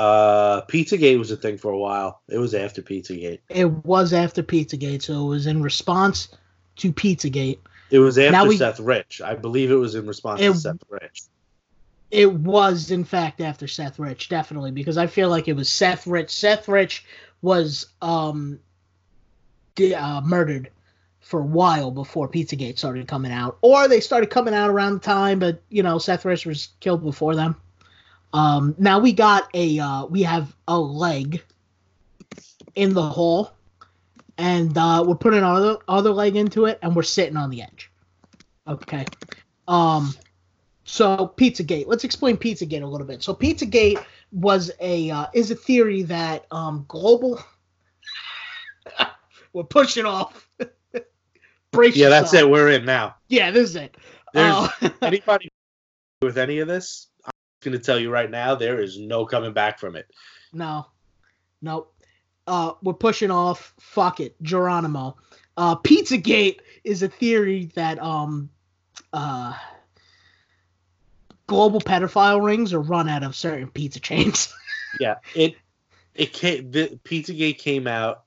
[0.01, 2.23] Uh, Pizzagate was a thing for a while.
[2.27, 3.41] It was after Pizzagate.
[3.51, 6.29] It was after Pizzagate, so it was in response
[6.77, 7.59] to Pizzagate.
[7.91, 9.21] It was after Now we- Seth Rich.
[9.21, 11.25] I believe it was in response It- to Seth Rich.
[12.11, 16.07] It was, in fact, after Seth Rich, definitely, because I feel like it was Seth
[16.07, 16.31] Rich.
[16.31, 17.05] Seth Rich
[17.43, 18.59] was um,
[19.75, 20.71] di- uh, murdered
[21.21, 25.01] for a while before Pizzagate started coming out, or they started coming out around the
[25.01, 27.55] time, but you know, Seth Rich was killed before them.
[28.33, 31.43] Um, now we got a, uh, we have a leg
[32.75, 33.53] in the hole,
[34.39, 37.63] and uh, we're putting our other other leg into it, and we're sitting on the
[37.63, 37.91] edge.
[38.67, 39.05] Okay.
[39.67, 40.15] Um,
[40.85, 41.87] So Pizzagate.
[41.87, 43.23] Let's explain Pizzagate a little bit.
[43.23, 47.41] So Pizzagate was a uh, is a theory that um, global.
[49.53, 50.49] We're pushing off.
[51.73, 52.31] Brace yeah, yourself.
[52.33, 52.51] that's it.
[52.51, 53.17] We're in now.
[53.29, 53.97] Yeah, this is it.
[54.33, 54.69] There's uh,
[55.03, 55.49] anybody
[56.23, 57.09] with any of this.
[57.61, 60.11] Going to tell you right now, there is no coming back from it.
[60.53, 60.87] No,
[61.61, 61.89] no.
[62.47, 63.75] Uh, we're pushing off.
[63.79, 65.17] Fuck it, Geronimo.
[65.57, 68.49] Uh, Pizzagate is a theory that um,
[69.13, 69.55] uh,
[71.47, 74.55] global pedophile rings are run out of certain pizza chains.
[75.01, 75.57] yeah, it
[76.15, 76.71] it came.
[76.71, 78.25] The Pizzagate came out.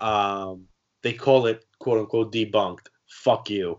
[0.00, 0.66] Um,
[1.02, 2.88] they call it quote unquote debunked.
[3.06, 3.78] Fuck you.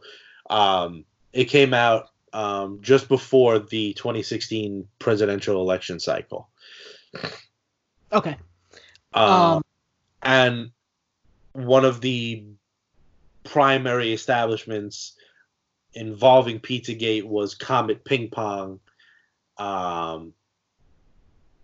[0.49, 6.49] Um, it came out um, just before the 2016 presidential election cycle.
[8.11, 8.35] Okay.
[9.13, 9.63] Um, um,
[10.23, 10.71] and
[11.53, 12.45] one of the
[13.43, 15.13] primary establishments
[15.93, 18.79] involving Pizzagate was Comet Ping Pong,
[19.57, 20.33] um,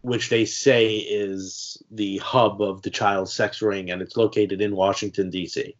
[0.02, 4.76] which they say is the hub of the child sex ring, and it's located in
[4.76, 5.76] Washington D.C.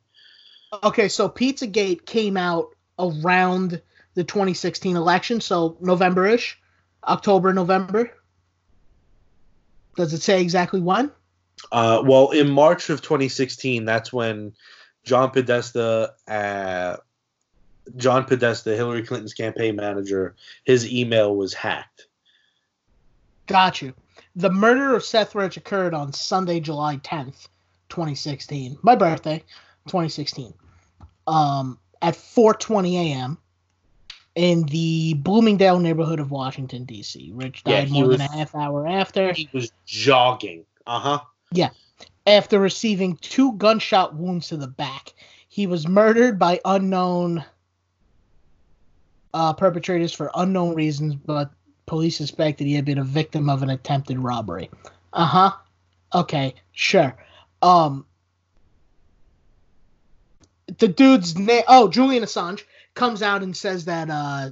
[0.84, 3.82] Okay, so Pizzagate came out around
[4.20, 6.60] the 2016 election, so November-ish,
[7.08, 8.12] October, November.
[9.96, 11.10] Does it say exactly when?
[11.72, 14.52] Uh, well, in March of 2016, that's when
[15.06, 16.98] John Podesta, uh,
[17.96, 22.08] John Podesta, Hillary Clinton's campaign manager, his email was hacked.
[23.48, 23.94] Got you.
[24.36, 27.48] The murder of Seth Rich occurred on Sunday, July 10th,
[27.88, 28.80] 2016.
[28.82, 29.40] My birthday,
[29.88, 30.54] 2016.
[31.26, 33.38] Um, at 4:20 a.m.
[34.40, 37.32] in the Bloomingdale neighborhood of Washington D.C.
[37.34, 39.34] Rich died yeah, more was, than a half hour after.
[39.34, 40.64] He was jogging.
[40.88, 41.20] Uh huh.
[41.52, 41.72] Yeah.
[42.26, 45.14] After receiving two gunshot wounds to the back,
[45.50, 47.44] he was murdered by unknown
[49.34, 51.52] uh, perpetrators for unknown reasons, but
[51.86, 54.70] police suspected he had been a victim of an attempted robbery.
[55.12, 55.52] Uh huh.
[56.16, 57.14] Okay, sure.
[57.62, 58.06] Um,
[60.78, 61.64] the dude's name.
[61.68, 64.52] Oh, Julian Assange comes out and says that, uh,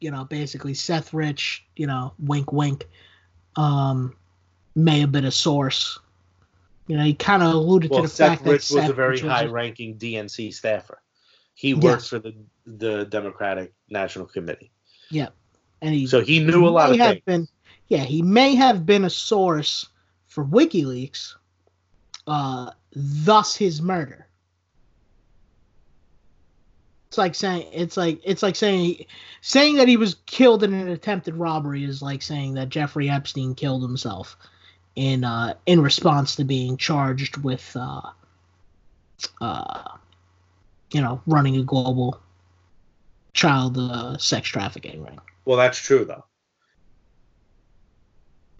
[0.00, 2.86] you know, basically Seth Rich, you know, wink, wink,
[3.56, 4.16] um,
[4.74, 5.98] may have been a source.
[6.86, 8.82] You know, he kind of alluded well, to the Seth fact Rich that was Seth
[8.82, 11.02] was a very high-ranking DNC staffer.
[11.54, 12.08] He works yes.
[12.08, 12.34] for the
[12.66, 14.70] the Democratic National Committee.
[15.10, 15.28] Yeah,
[15.82, 17.22] and he so he knew a lot of things.
[17.26, 17.48] Been,
[17.88, 19.88] yeah, he may have been a source
[20.28, 21.34] for WikiLeaks,
[22.28, 24.27] uh, thus his murder.
[27.08, 29.06] It's like saying it's like it's like saying
[29.40, 33.54] saying that he was killed in an attempted robbery is like saying that Jeffrey Epstein
[33.54, 34.36] killed himself
[34.94, 38.02] in uh, in response to being charged with uh,
[39.40, 39.96] uh,
[40.92, 42.20] you know running a global
[43.32, 45.18] child uh, sex trafficking ring.
[45.46, 46.24] Well, that's true though.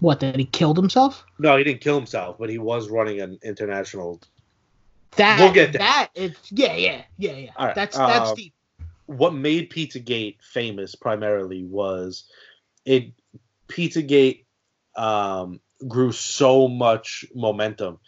[0.00, 1.22] What that he killed himself?
[1.38, 4.22] No, he didn't kill himself, but he was running an international
[5.16, 5.80] that we'll get there.
[5.80, 7.50] that it's yeah yeah yeah yeah.
[7.58, 7.74] Right.
[7.74, 8.54] That's that's um, deep.
[9.06, 12.24] What made Pizzagate famous primarily was
[12.84, 13.12] it
[13.68, 14.44] Pizzagate
[14.96, 17.98] um, grew so much momentum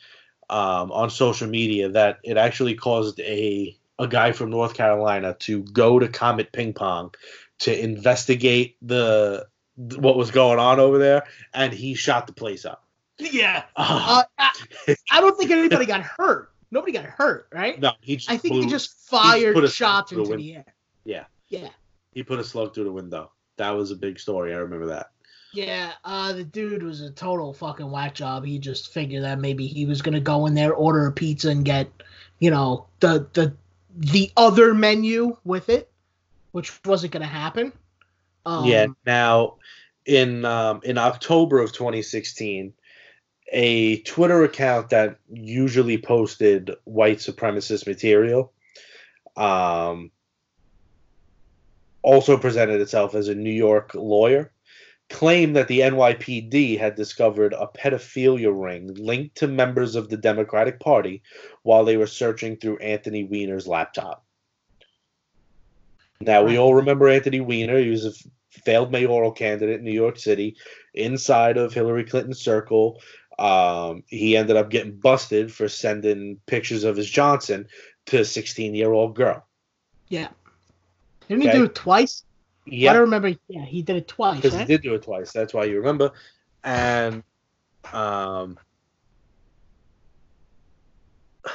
[0.51, 5.63] um, on social media that it actually caused a a guy from North Carolina to
[5.65, 7.15] go to Comet Ping Pong
[7.61, 12.85] to investigate the what was going on over there, and he shot the place up.
[13.19, 17.79] Yeah, uh, I, I don't think anybody got hurt nobody got hurt, right?
[17.81, 20.65] No, he just I think blew, he just fired he shots into the air.
[21.05, 21.25] Yeah.
[21.49, 21.69] Yeah.
[22.13, 23.33] He put a slug through the window.
[23.57, 24.55] That was a big story.
[24.55, 25.11] I remember that.
[25.53, 28.45] Yeah, uh, the dude was a total fucking whack job.
[28.45, 31.65] He just figured that maybe he was gonna go in there, order a pizza, and
[31.65, 31.89] get,
[32.39, 33.53] you know, the the
[33.97, 35.91] the other menu with it,
[36.53, 37.73] which wasn't gonna happen.
[38.47, 38.87] Um, yeah.
[39.05, 39.57] Now,
[40.07, 42.73] in um, in October of 2016,
[43.51, 48.53] a Twitter account that usually posted white supremacist material
[49.37, 50.11] um,
[52.03, 54.53] also presented itself as a New York lawyer,
[55.09, 60.79] claimed that the NYPD had discovered a pedophilia ring linked to members of the Democratic
[60.79, 61.23] Party
[61.63, 64.25] while they were searching through Anthony Weiner's laptop.
[66.21, 67.79] Now, we all remember Anthony Weiner.
[67.79, 68.13] He was a
[68.51, 70.57] failed mayoral candidate in New York City,
[70.95, 73.01] inside of Hillary Clinton's circle,
[73.41, 77.67] um, he ended up getting busted for sending pictures of his Johnson
[78.07, 79.47] to a 16 year old girl.
[80.09, 80.29] Yeah.
[81.27, 81.53] Didn't okay.
[81.53, 82.25] he do it twice?
[82.67, 82.93] Yeah.
[82.93, 83.35] I remember.
[83.49, 84.37] Yeah, he did it twice.
[84.37, 84.61] Because right?
[84.61, 85.33] he did do it twice.
[85.33, 86.13] That's why you remember.
[86.63, 87.23] And
[87.93, 88.59] um,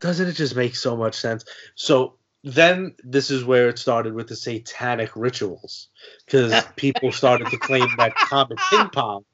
[0.00, 1.46] doesn't it just make so much sense?
[1.76, 5.88] So then this is where it started with the satanic rituals
[6.26, 9.24] because people started to claim that Comet Ping Pong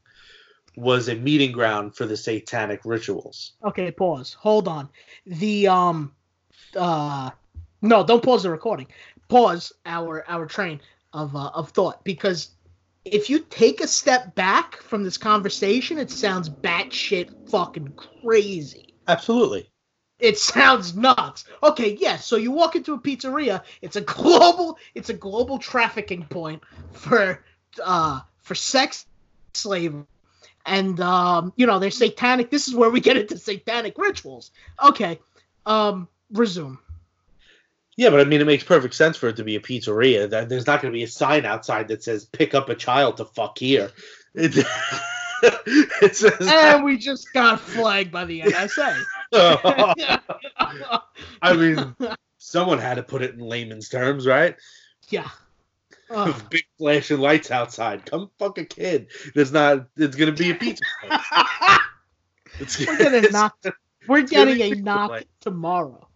[0.77, 3.55] was a meeting ground for the satanic rituals.
[3.65, 4.33] Okay, pause.
[4.35, 4.89] Hold on.
[5.27, 6.15] The um
[6.77, 7.31] uh
[7.83, 8.87] no, don't pause the recording.
[9.29, 10.81] Pause our our train
[11.13, 12.51] of uh, of thought because
[13.05, 18.95] if you take a step back from this conversation, it sounds batshit fucking crazy.
[19.09, 19.70] Absolutely.
[20.21, 21.45] It sounds nuts.
[21.63, 22.27] Okay, yes.
[22.27, 23.63] So you walk into a pizzeria.
[23.83, 24.79] It's a global.
[24.95, 26.63] It's a global trafficking point
[26.93, 27.43] for
[27.83, 29.07] uh for sex
[29.55, 30.05] slavery,
[30.67, 32.51] and um you know they're satanic.
[32.51, 34.51] This is where we get into satanic rituals.
[34.83, 35.19] Okay,
[35.67, 36.79] um resume.
[37.97, 40.31] Yeah, but I mean, it makes perfect sense for it to be a pizzeria.
[40.31, 43.19] That there's not going to be a sign outside that says "Pick up a child
[43.19, 43.91] to fuck here."
[44.33, 44.65] It,
[45.43, 49.03] it says, and we just got flagged by the NSA.
[49.33, 51.01] I
[51.55, 51.95] mean,
[52.39, 54.57] someone had to put it in layman's terms, right?
[55.09, 55.29] Yeah.
[56.13, 58.05] Uh, Big flashing lights outside.
[58.05, 59.13] Come fuck a kid.
[59.33, 59.87] There's not.
[59.97, 60.83] It's gonna be a pizza.
[62.59, 63.69] it's, we're getting knocked.
[64.09, 66.09] We're getting a knock tomorrow.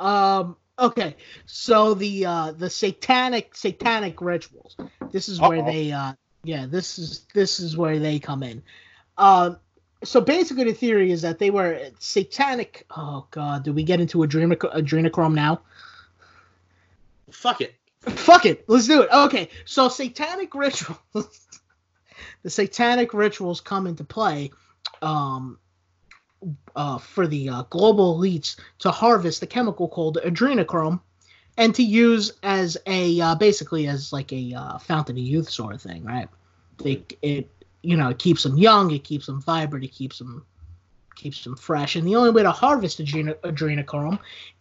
[0.00, 0.56] Um.
[0.80, 1.14] Okay,
[1.44, 4.76] so the uh the satanic satanic rituals.
[5.12, 5.70] This is where Uh-oh.
[5.70, 8.64] they uh yeah, this is this is where they come in.
[9.16, 9.60] Um
[10.04, 14.18] so basically the theory is that they were satanic oh god, do we get into
[14.18, 15.60] adrenoc- adrenochrome now?
[17.30, 17.74] Fuck it.
[18.00, 18.64] Fuck it.
[18.68, 19.10] Let's do it.
[19.12, 19.48] Okay.
[19.64, 20.98] So satanic rituals
[22.42, 24.50] the satanic rituals come into play
[25.02, 25.58] um
[26.76, 31.00] uh, for the uh, global elites to harvest the chemical called adrenochrome
[31.56, 35.74] and to use as a uh, basically as like a uh, fountain of youth sort
[35.74, 36.28] of thing, right?
[36.78, 37.50] They, it
[37.86, 40.44] you know it keeps them young, it keeps them vibrant, it keeps them
[41.14, 44.18] keeps them fresh, and the only way to harvest adren- adrenochrome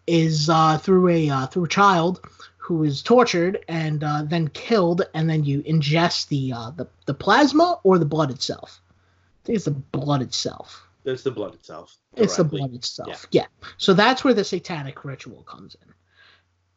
[0.07, 2.21] is uh, through a uh, through a child
[2.57, 7.13] who is tortured and uh, then killed, and then you ingest the uh, the the
[7.13, 8.82] plasma or the blood itself.
[8.89, 10.88] I think it's the blood itself.
[11.03, 11.95] It's the blood itself.
[12.15, 12.23] Directly.
[12.23, 13.28] It's the blood itself.
[13.30, 13.43] Yeah.
[13.43, 13.67] yeah.
[13.78, 15.93] So that's where the satanic ritual comes in.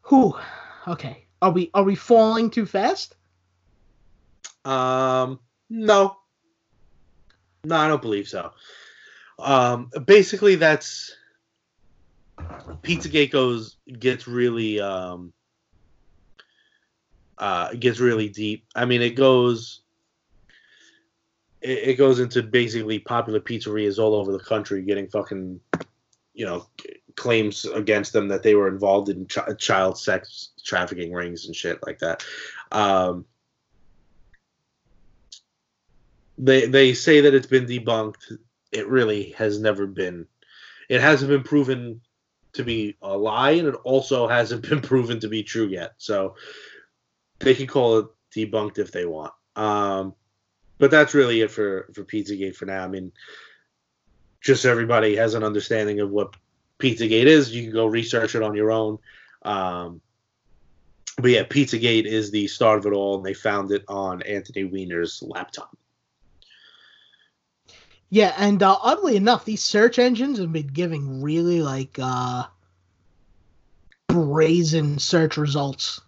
[0.09, 0.35] Whew.
[0.87, 1.25] Okay.
[1.41, 3.15] Are we are we falling too fast?
[4.65, 5.41] Um.
[5.71, 6.18] No.
[7.65, 8.53] No, I don't believe so.
[9.39, 9.91] Um.
[10.05, 11.15] Basically, that's
[12.83, 15.33] Pizzagate goes gets really um.
[17.37, 18.65] Uh, gets really deep.
[18.75, 19.83] I mean, it goes
[21.61, 25.61] it, it goes into basically popular pizzerias all over the country getting fucking,
[26.35, 26.67] you know,
[27.17, 31.85] claims against them that they were involved in ch- child sex trafficking rings and shit
[31.87, 32.25] like that.
[32.71, 33.25] Um,
[36.39, 38.39] they they say that it's been debunked.
[38.73, 40.27] It really has never been.
[40.89, 42.01] It hasn't been proven
[42.55, 45.95] to be a lie, and it also hasn't been proven to be true yet.
[45.99, 46.37] So
[47.41, 49.33] they can call it debunked if they want.
[49.57, 50.15] Um,
[50.79, 52.85] but that's really it for for Pizzagate for now.
[52.85, 53.13] I mean,
[54.41, 56.37] just so everybody has an understanding of what
[56.79, 58.99] Pizzagate is, you can go research it on your own.
[59.43, 60.01] Um,
[61.17, 64.65] but yeah, Pizzagate is the start of it all, and they found it on Anthony
[64.65, 65.77] Weiner's laptop.
[68.11, 72.45] Yeah, and uh, oddly enough, these search engines have been giving really like uh,
[74.09, 76.01] brazen search results.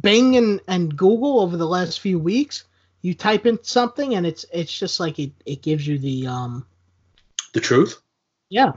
[0.00, 2.64] Bing and, and Google over the last few weeks
[3.06, 6.66] you type in something and it's it's just like it, it gives you the um
[7.54, 8.00] the truth?
[8.48, 8.72] Yeah.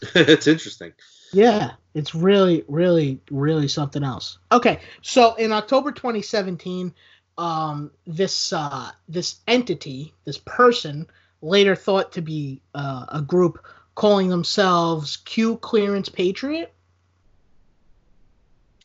[0.14, 0.92] It's interesting.
[1.32, 4.38] Yeah it's really really really something else.
[4.50, 6.94] Okay so in october 2017
[7.36, 11.06] um this uh this entity this person
[11.40, 13.64] later thought to be uh, a group
[13.94, 16.72] calling themselves q clearance patriot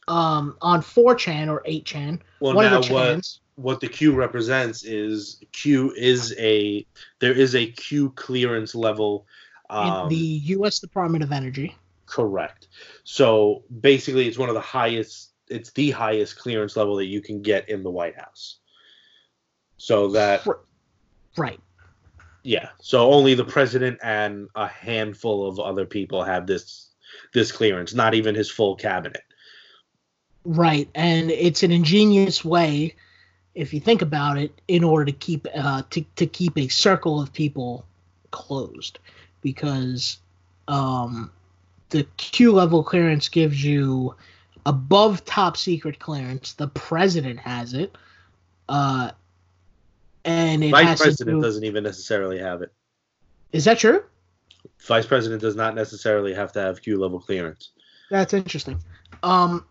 [0.07, 5.41] um on 4chan or 8chan well, one of the chans what the Q represents is
[5.51, 6.85] Q is a
[7.19, 9.27] there is a Q clearance level.
[9.69, 10.79] Um, the U.S.
[10.79, 11.75] Department of Energy.
[12.05, 12.67] Correct.
[13.03, 15.31] So basically, it's one of the highest.
[15.49, 18.59] It's the highest clearance level that you can get in the White House.
[19.77, 20.45] So that.
[21.37, 21.59] Right.
[22.43, 22.69] Yeah.
[22.79, 26.89] So only the president and a handful of other people have this
[27.33, 27.93] this clearance.
[27.93, 29.23] Not even his full cabinet.
[30.45, 32.95] Right, and it's an ingenious way
[33.55, 37.21] if you think about it, in order to keep uh, to to keep a circle
[37.21, 37.85] of people
[38.31, 38.99] closed,
[39.41, 40.17] because
[40.67, 41.31] um,
[41.89, 44.15] the Q level clearance gives you
[44.65, 46.53] above top secret clearance.
[46.53, 47.95] The president has it,
[48.69, 49.11] uh,
[50.25, 51.41] and it vice president do...
[51.41, 52.73] doesn't even necessarily have it.
[53.51, 54.03] Is that true?
[54.79, 57.69] Vice president does not necessarily have to have Q level clearance.
[58.09, 58.81] That's interesting.
[59.21, 59.65] Um,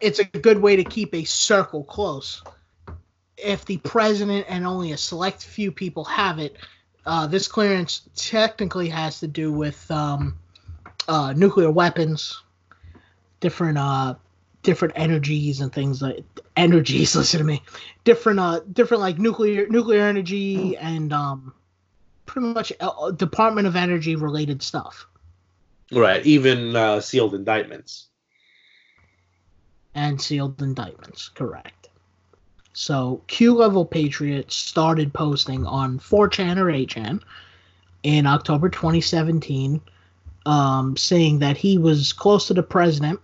[0.00, 2.42] it's a good way to keep a circle close.
[3.36, 6.56] If the president and only a select few people have it,
[7.06, 10.38] uh, this clearance technically has to do with um,
[11.08, 12.42] uh, nuclear weapons,
[13.40, 14.14] different uh,
[14.62, 16.24] different energies and things like
[16.56, 17.14] energies.
[17.16, 17.62] Listen to me,
[18.04, 21.54] different uh, different like nuclear nuclear energy and um,
[22.26, 25.06] pretty much uh, Department of Energy related stuff.
[25.90, 28.06] Right, even uh, sealed indictments.
[29.94, 31.90] And sealed indictments, correct.
[32.72, 37.20] So Q level Patriots started posting on 4chan or 8chan
[38.02, 39.80] in October 2017,
[40.46, 43.20] um, saying that he was close to the president,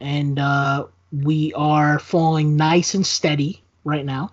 [0.00, 4.30] and uh, we are falling nice and steady right now.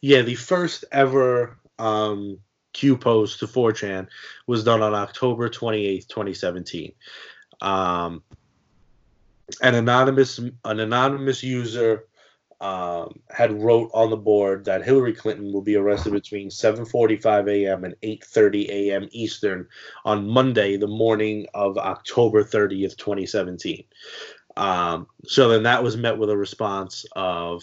[0.00, 2.38] Yeah, the first ever um,
[2.72, 4.08] Q post to 4chan
[4.46, 6.92] was done on October 28th, 2017.
[7.60, 8.22] Um,
[9.62, 12.04] an anonymous an anonymous user
[12.64, 17.84] um, had wrote on the board that Hillary Clinton will be arrested between 7:45 a.m.
[17.84, 19.08] and 8:30 a.m.
[19.12, 19.68] Eastern
[20.06, 23.84] on Monday, the morning of October 30th, 2017.
[24.56, 27.62] Um, so then that was met with a response of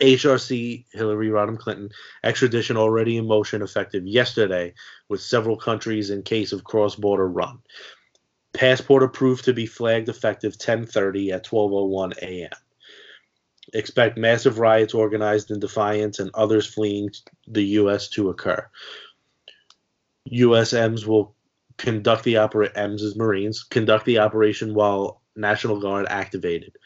[0.00, 1.90] HRC Hillary Rodham Clinton
[2.24, 4.74] extradition already in motion effective yesterday
[5.08, 7.60] with several countries in case of cross-border run.
[8.54, 12.50] Passport approved to be flagged effective 10:30 at 12:01 a.m.
[13.72, 17.10] Expect massive riots organized in defiance and others fleeing
[17.46, 18.08] the U.S.
[18.10, 18.68] to occur.
[20.30, 21.34] USMs will
[21.78, 22.76] conduct the operation.
[22.76, 26.76] M's as Marines conduct the operation while National Guard activated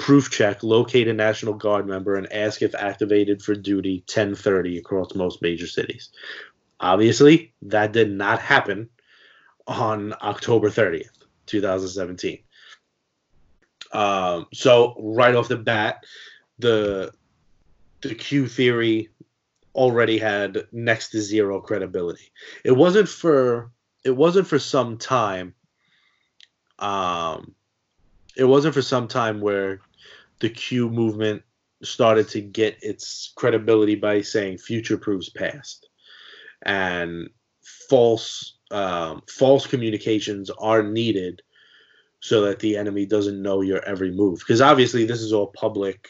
[0.00, 5.14] proof check, locate a National Guard member, and ask if activated for duty 1030 across
[5.14, 6.08] most major cities.
[6.80, 8.88] Obviously, that did not happen
[9.66, 12.38] on October 30th, 2017.
[13.92, 16.02] Um, so right off the bat,
[16.60, 17.12] the
[18.02, 19.10] the Q theory
[19.74, 22.32] already had next to zero credibility.
[22.64, 23.70] It wasn't for
[24.04, 25.54] it wasn't for some time.
[26.78, 27.54] Um,
[28.36, 29.80] it wasn't for some time where
[30.40, 31.42] the Q movement
[31.82, 35.88] started to get its credibility by saying future proves past,
[36.62, 37.28] and
[37.88, 41.42] false um, false communications are needed
[42.20, 44.38] so that the enemy doesn't know your every move.
[44.40, 46.08] Because obviously, this is all public.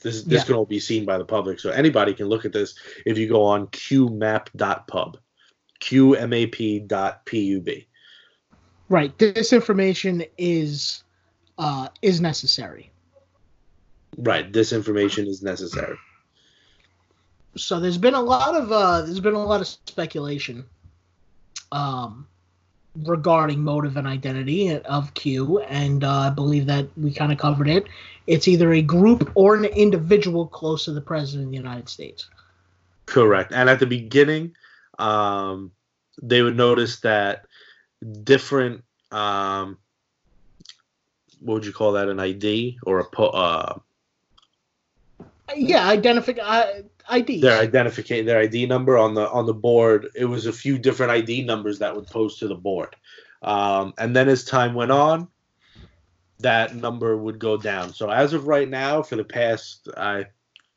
[0.00, 0.44] This this yeah.
[0.46, 2.74] can all be seen by the public, so anybody can look at this
[3.04, 5.18] if you go on qmap.pub,
[5.80, 7.68] qmap.pub.
[8.88, 9.18] Right.
[9.18, 11.04] This information is
[11.58, 12.90] uh, is necessary.
[14.16, 14.52] Right.
[14.52, 15.96] This information is necessary.
[17.56, 20.64] So there's been a lot of uh, there's been a lot of speculation
[21.72, 22.26] um,
[22.96, 27.68] regarding motive and identity of Q, and uh, I believe that we kind of covered
[27.68, 27.86] it.
[28.26, 32.28] It's either a group or an individual close to the president of the United States.
[33.06, 33.52] Correct.
[33.52, 34.54] And at the beginning,
[34.98, 35.72] um,
[36.22, 37.46] they would notice that
[38.24, 39.78] different um,
[41.40, 43.78] what would you call that an ID or a po- uh,
[45.56, 47.40] yeah, identify uh, ID.
[47.40, 50.08] Their identification, their ID number on the on the board.
[50.14, 52.96] It was a few different ID numbers that would post to the board,
[53.42, 55.28] um, and then as time went on,
[56.38, 57.92] that number would go down.
[57.92, 60.26] So as of right now, for the past, I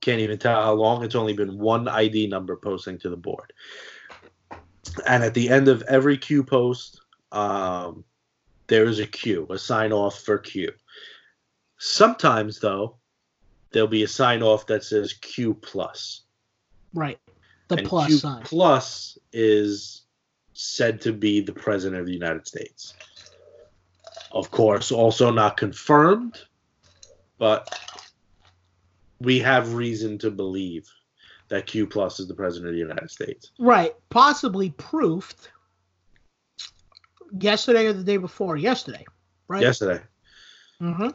[0.01, 1.03] can't even tell how long.
[1.03, 3.53] It's only been one ID number posting to the board,
[5.07, 8.03] and at the end of every Q post, um,
[8.67, 10.71] there is a Q, a sign off for Q.
[11.77, 12.97] Sometimes though
[13.73, 16.22] there'll be a sign off that says Q plus.
[16.93, 17.19] Right.
[17.67, 18.43] The and plus Q sign.
[18.43, 20.03] Plus is
[20.53, 22.93] said to be the president of the United States.
[24.31, 26.39] Of course, also not confirmed,
[27.37, 27.79] but
[29.19, 30.89] we have reason to believe
[31.49, 33.51] that Q plus is the president of the United States.
[33.59, 33.95] Right.
[34.09, 35.51] Possibly proofed
[37.39, 38.57] yesterday or the day before.
[38.57, 39.05] Yesterday.
[39.47, 39.61] Right.
[39.61, 40.01] Yesterday.
[40.81, 41.09] Mm-hmm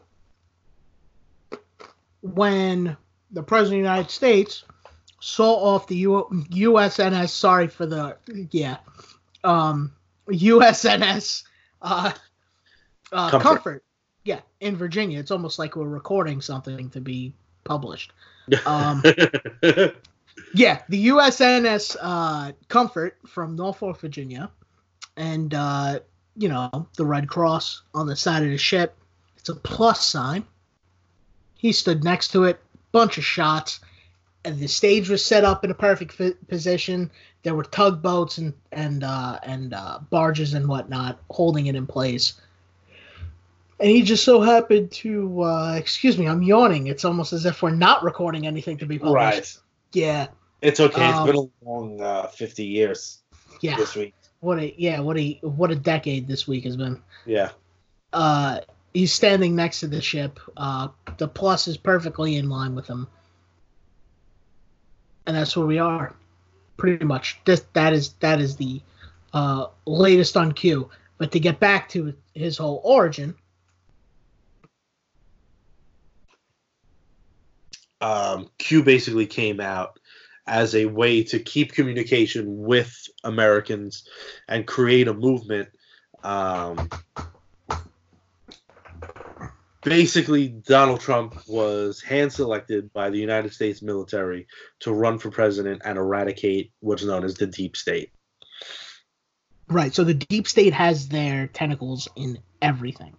[2.21, 2.97] when
[3.31, 4.65] the president of the United States
[5.21, 7.31] saw off the U- USNS.
[7.31, 8.17] Sorry for the
[8.51, 8.79] yeah,
[9.45, 9.93] um,
[10.29, 11.45] USNS
[11.83, 12.13] uh,
[13.13, 13.49] uh, Comfort.
[13.49, 13.85] Comfort.
[14.25, 15.19] Yeah, in Virginia.
[15.19, 18.13] It's almost like we're recording something to be published.
[18.65, 19.03] Um,
[20.55, 24.51] yeah, the USNS uh, Comfort from Norfolk, Virginia,
[25.19, 26.01] and uh,
[26.35, 28.97] you know the Red Cross on the side of the ship.
[29.37, 30.45] It's a plus sign.
[31.57, 32.59] He stood next to it,
[32.93, 33.81] bunch of shots,
[34.45, 37.11] and the stage was set up in a perfect fi- position.
[37.43, 42.41] there were tugboats and and uh, and uh, barges and whatnot holding it in place.
[43.81, 46.89] And he just so happened to, uh, excuse me, I'm yawning.
[46.89, 49.15] It's almost as if we're not recording anything to be published.
[49.15, 49.57] Right.
[49.93, 50.27] Yeah,
[50.61, 51.05] It's okay.
[51.05, 53.23] Um, it's been a long uh, 50 years
[53.61, 53.77] yeah.
[53.77, 54.15] this week.
[54.41, 57.03] What a yeah, what a what a decade this week has been.
[57.27, 57.51] Yeah.
[58.13, 58.61] Uh,
[58.95, 60.39] he's standing next to the ship.
[60.57, 63.09] Uh, the plus is perfectly in line with him,
[65.29, 66.15] and that's where we are.
[66.79, 67.39] Pretty much.
[67.45, 68.81] This that is that is the
[69.33, 70.91] uh, latest on Q.
[71.19, 73.35] But to get back to his whole origin,
[78.01, 79.99] um, Q basically came out
[80.47, 84.09] as a way to keep communication with Americans
[84.49, 85.69] and create a movement.
[86.25, 86.89] Um,
[89.83, 94.47] basically, Donald Trump was hand selected by the United States military
[94.81, 98.11] to run for president and eradicate what's known as the deep state.
[99.69, 99.95] right?
[99.95, 103.15] So the deep state has their tentacles in everything.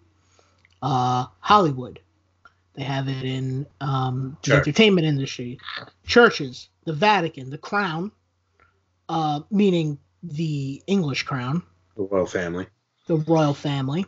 [0.82, 2.00] Uh, Hollywood,
[2.74, 4.58] they have it in um, the Church.
[4.60, 5.60] entertainment industry,
[6.08, 8.12] churches, the Vatican, the Crown,
[9.10, 11.64] uh, meaning the English crown,
[11.96, 12.68] The royal family.
[13.08, 14.06] the royal family.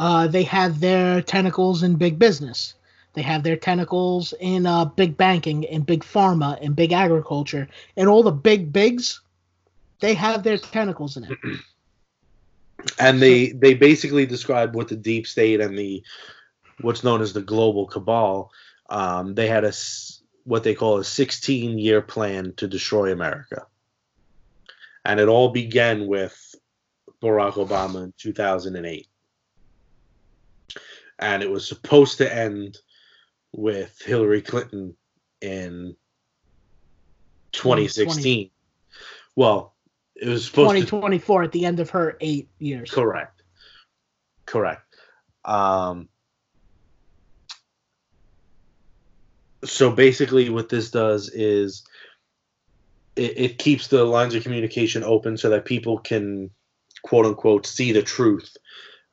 [0.00, 2.72] Uh, they have their tentacles in big business.
[3.12, 8.08] They have their tentacles in uh, big banking, in big pharma, in big agriculture, and
[8.08, 9.20] all the big bigs.
[10.00, 11.38] They have their tentacles in it.
[12.98, 16.02] and they they basically describe what the deep state and the
[16.80, 18.50] what's known as the global cabal
[18.88, 19.72] um, they had a
[20.44, 23.66] what they call a 16 year plan to destroy america
[25.04, 26.54] and it all began with
[27.22, 29.09] barack obama in 2008
[31.20, 32.78] and it was supposed to end
[33.52, 34.94] with hillary clinton
[35.40, 35.94] in
[37.52, 38.50] 2016
[39.36, 39.74] well
[40.20, 42.90] it was supposed to 2024 at the end of her eight years.
[42.90, 43.42] Correct.
[44.44, 44.82] Correct.
[45.46, 46.08] Um,
[49.64, 51.84] so basically, what this does is
[53.16, 56.50] it, it keeps the lines of communication open so that people can,
[57.02, 58.56] quote unquote, see the truth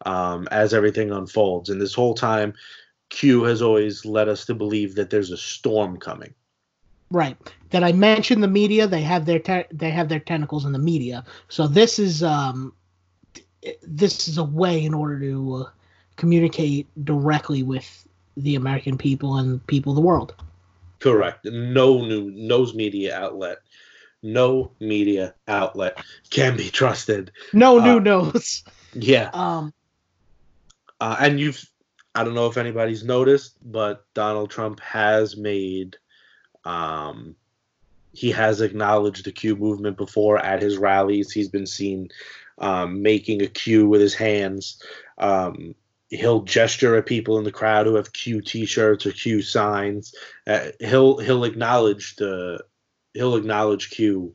[0.07, 1.69] um, as everything unfolds.
[1.69, 2.53] And this whole time,
[3.09, 6.33] Q has always led us to believe that there's a storm coming.
[7.11, 7.37] Right.
[7.69, 8.87] That I mentioned the media.
[8.87, 11.23] They have their te- they have their tentacles in the media.
[11.49, 12.73] So this is um,
[13.81, 15.69] this is a way in order to uh,
[16.15, 20.35] communicate directly with the American people and people of the world.
[20.99, 21.45] Correct.
[21.45, 23.57] No new news media outlet,
[24.23, 25.97] no media outlet
[26.29, 27.31] can be trusted.
[27.53, 28.63] No new Uh, notes.
[28.93, 29.29] Yeah.
[29.33, 29.73] Um,
[30.99, 31.63] Uh, and you've,
[32.15, 35.97] I don't know if anybody's noticed, but Donald Trump has made,
[36.65, 37.35] um,
[38.13, 41.31] he has acknowledged the Q movement before at his rallies.
[41.31, 42.09] He's been seen
[42.57, 44.81] um, making a Q with his hands.
[45.19, 45.75] Um,
[46.09, 50.15] he'll gesture at people in the crowd who have Q T-shirts or Q signs.
[50.47, 52.63] Uh, he'll he'll acknowledge the
[53.13, 54.33] he'll acknowledge Q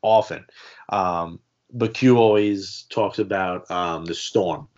[0.00, 0.46] often,
[0.90, 1.40] um,
[1.72, 4.68] but Q always talks about um, the storm.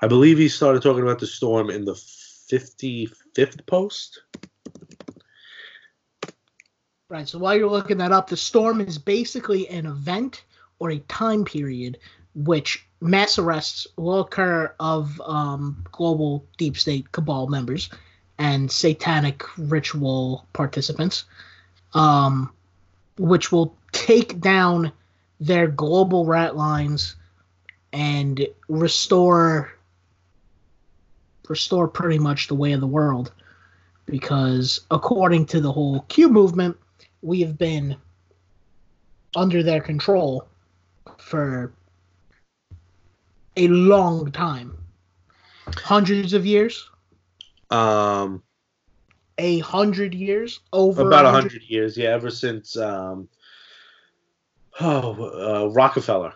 [0.00, 4.22] I believe he started talking about the storm in the 55th post.
[7.08, 7.28] right.
[7.28, 10.44] So while you're looking that up, the storm is basically an event
[10.78, 11.98] or a time period
[12.34, 17.90] which mass arrests will occur of um, global deep state cabal members
[18.38, 21.24] and satanic ritual participants,
[21.94, 22.52] um,
[23.18, 24.92] which will take down
[25.40, 27.16] their global rat lines
[27.92, 29.72] and restore
[31.48, 33.32] restore pretty much the way of the world
[34.04, 36.76] because according to the whole Q movement
[37.22, 37.96] we have been
[39.34, 40.46] under their control
[41.18, 41.72] for
[43.56, 44.76] a long time.
[45.76, 46.88] Hundreds of years?
[47.70, 48.42] Um,
[49.36, 50.60] a hundred years?
[50.72, 53.28] Over about a hundred years, yeah, ever since um,
[54.80, 56.32] oh uh, Rockefeller.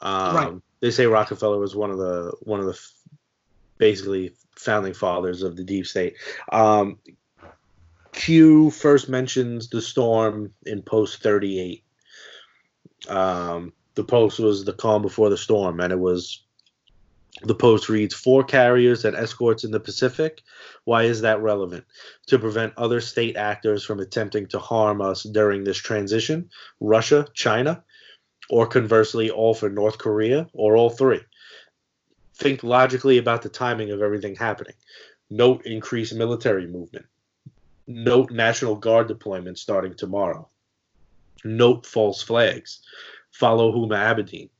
[0.00, 0.52] Um, Right.
[0.80, 2.92] They say Rockefeller was one of the one of the f-
[3.78, 6.16] basically founding fathers of the deep state.
[6.52, 6.98] Um,
[8.12, 11.84] Q first mentions the storm in post thirty eight.
[13.08, 16.42] Um, the post was the calm before the storm, and it was
[17.42, 20.42] the post reads four carriers and escorts in the Pacific.
[20.84, 21.84] Why is that relevant?
[22.28, 26.48] To prevent other state actors from attempting to harm us during this transition,
[26.80, 27.84] Russia, China,
[28.50, 31.20] or conversely, all for North Korea, or all three.
[32.34, 34.74] Think logically about the timing of everything happening.
[35.30, 37.06] Note increased military movement.
[37.86, 40.48] Note National Guard deployment starting tomorrow.
[41.44, 42.80] Note false flags.
[43.30, 44.50] Follow Huma Abedin.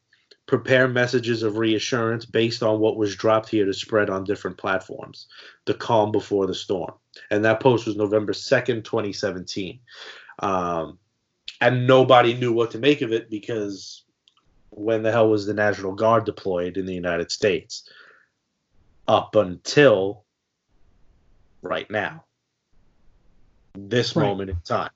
[0.46, 5.26] Prepare messages of reassurance based on what was dropped here to spread on different platforms.
[5.64, 6.94] The calm before the storm.
[7.30, 9.80] And that post was November 2nd, 2017.
[10.38, 10.98] Um,
[11.60, 14.04] and nobody knew what to make of it because
[14.70, 17.88] when the hell was the National Guard deployed in the United States?
[19.08, 20.24] Up until
[21.62, 22.24] right now.
[23.74, 24.26] This Right.
[24.26, 24.90] moment in time.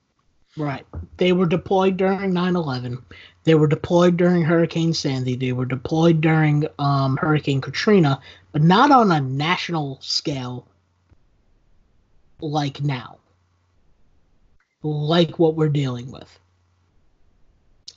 [0.56, 0.84] Right.
[1.16, 3.02] They were deployed during 9/11.
[3.44, 5.36] They were deployed during Hurricane Sandy.
[5.36, 8.20] They were deployed during um, Hurricane Katrina,
[8.52, 10.66] but not on a national scale
[12.40, 13.18] like now.
[14.82, 16.38] Like what we're dealing with.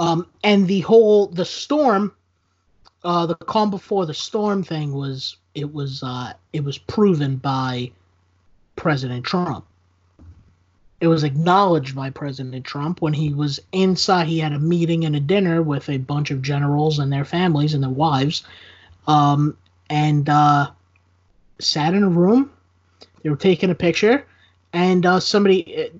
[0.03, 2.13] Um, and the whole the storm,
[3.03, 7.91] uh, the calm before the storm thing was it was uh, it was proven by
[8.75, 9.65] President Trump
[11.03, 14.25] it was acknowledged by President Trump when he was inside.
[14.25, 17.73] He had a meeting and a dinner with a bunch of generals and their families
[17.73, 18.45] and their wives,
[19.05, 19.57] um,
[19.89, 20.71] and uh,
[21.59, 22.49] sat in a room.
[23.21, 24.25] They were taking a picture,
[24.71, 25.91] and uh, somebody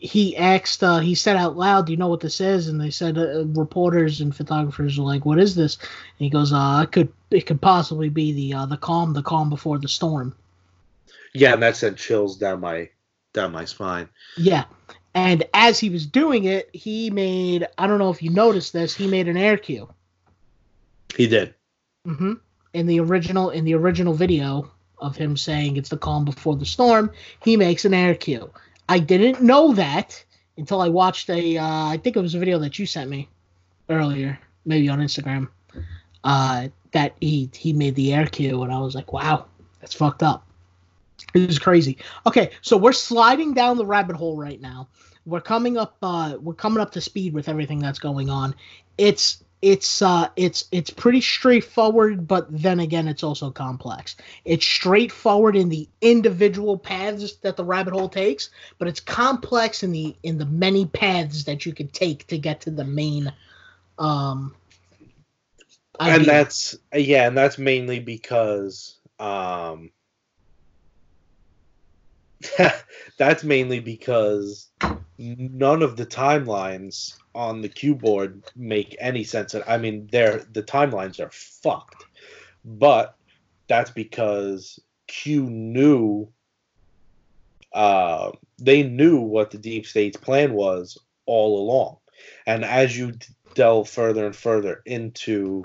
[0.00, 0.82] he asked.
[0.82, 3.44] Uh, he said out loud, "Do you know what this is?" And they said, uh,
[3.46, 5.88] reporters and photographers were like, "What is this?" And
[6.24, 9.50] he goes, "Uh, it could it could possibly be the uh, the calm, the calm
[9.50, 10.34] before the storm."
[11.34, 12.90] Yeah, and that sent chills down my
[13.32, 14.08] down my spine.
[14.36, 14.64] Yeah.
[15.14, 18.94] And as he was doing it, he made I don't know if you noticed this,
[18.94, 19.88] he made an air cue.
[21.16, 21.54] He did.
[22.06, 22.34] Mm-hmm.
[22.74, 26.66] In the original in the original video of him saying it's the calm before the
[26.66, 27.10] storm,
[27.42, 28.50] he makes an air cue.
[28.88, 30.24] I didn't know that
[30.56, 33.28] until I watched a uh, I think it was a video that you sent me
[33.88, 35.48] earlier, maybe on Instagram.
[36.24, 39.46] Uh, that he he made the air cue and I was like, wow,
[39.80, 40.46] that's fucked up.
[41.34, 41.98] It was crazy.
[42.26, 44.88] Okay, so we're sliding down the rabbit hole right now.
[45.26, 45.96] We're coming up.
[46.02, 48.54] Uh, we're coming up to speed with everything that's going on.
[48.96, 54.16] It's it's uh it's it's pretty straightforward, but then again, it's also complex.
[54.44, 59.90] It's straightforward in the individual paths that the rabbit hole takes, but it's complex in
[59.90, 63.32] the in the many paths that you could take to get to the main.
[63.98, 64.54] Um,
[65.98, 69.90] And that's yeah, and that's mainly because um
[73.18, 74.68] that's mainly because
[75.18, 79.54] none of the timelines on the Q board make any sense.
[79.66, 82.04] I mean, they're the timelines are fucked,
[82.64, 83.16] but
[83.68, 86.28] that's because Q knew
[87.72, 91.98] uh, they knew what the deep state's plan was all along,
[92.44, 93.12] and as you
[93.54, 95.62] delve further and further into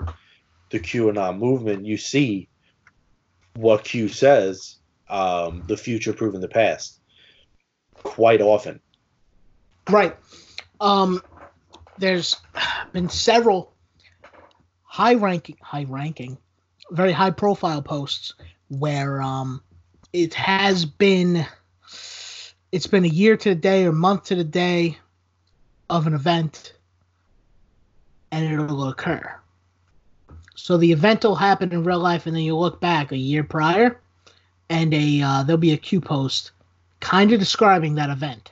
[0.70, 2.48] the QAnon movement, you see
[3.56, 4.76] what Q says
[5.10, 7.00] um, the future proving the past
[7.94, 8.80] quite often.
[9.90, 10.16] Right.
[10.80, 11.20] Um,
[11.98, 12.36] there's
[12.92, 13.72] been several
[14.82, 16.38] high ranking, high ranking,
[16.90, 18.34] very high profile posts
[18.68, 19.62] where um,
[20.12, 21.46] it has been,
[22.72, 24.98] it's been a year to the day or month to the day
[25.90, 26.74] of an event,
[28.30, 29.34] and it'll occur.
[30.54, 33.44] So the event will happen in real life, and then you look back a year
[33.44, 34.00] prior,
[34.70, 36.52] and a uh, there'll be a Q post,
[37.00, 38.50] kind of describing that event.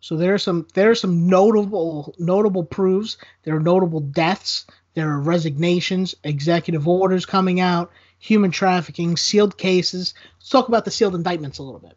[0.00, 3.18] So there are some there are some notable notable proofs.
[3.44, 4.66] There are notable deaths.
[4.94, 10.14] There are resignations, executive orders coming out, human trafficking, sealed cases.
[10.38, 11.96] Let's talk about the sealed indictments a little bit.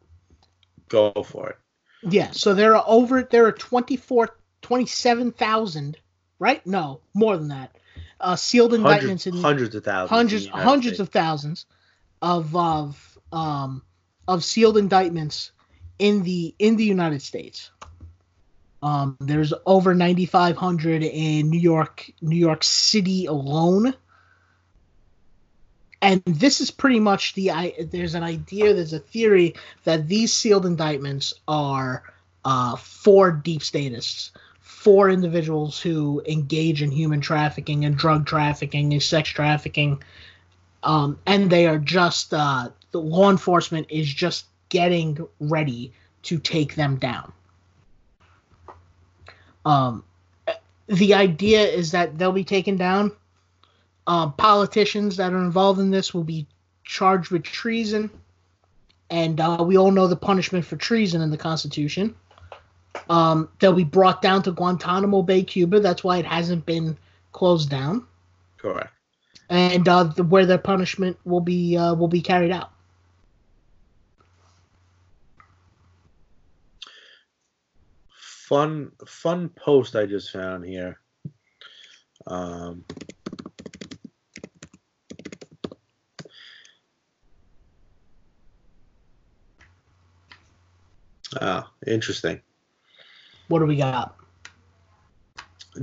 [0.89, 1.57] Go for it.
[2.03, 5.97] Yeah, so there are over there are 24 27,000,
[6.39, 6.65] right?
[6.67, 7.75] No, more than that.
[8.19, 10.09] Uh, sealed indictments Hundreds, in hundreds of thousands.
[10.09, 11.65] hundreds hundreds of thousands
[12.21, 13.81] of of um
[14.27, 15.51] of sealed indictments
[15.99, 17.71] in the in the United States.
[18.83, 23.93] Um, there's over 9,500 in New York, New York City alone.
[26.01, 27.73] And this is pretty much the I.
[27.79, 29.55] There's an idea, there's a theory
[29.85, 32.03] that these sealed indictments are
[32.43, 39.01] uh, for deep statists, for individuals who engage in human trafficking and drug trafficking and
[39.01, 40.03] sex trafficking,
[40.83, 46.75] um, and they are just uh, the law enforcement is just getting ready to take
[46.75, 47.31] them down.
[49.65, 50.03] Um,
[50.87, 53.11] the idea is that they'll be taken down.
[54.05, 56.45] Uh, politicians that are involved in this will be
[56.83, 58.09] charged with treason,
[59.09, 62.13] and uh, we all know the punishment for treason in the Constitution.
[63.09, 65.79] Um, they'll be brought down to Guantanamo Bay, Cuba.
[65.79, 66.97] That's why it hasn't been
[67.31, 68.05] closed down,
[68.57, 68.91] Correct.
[69.49, 72.72] and uh, the, where their punishment will be uh, will be carried out.
[78.53, 80.99] Fun fun post I just found here.
[82.27, 82.85] Um,
[91.41, 92.41] ah, interesting.
[93.47, 94.17] What do we got?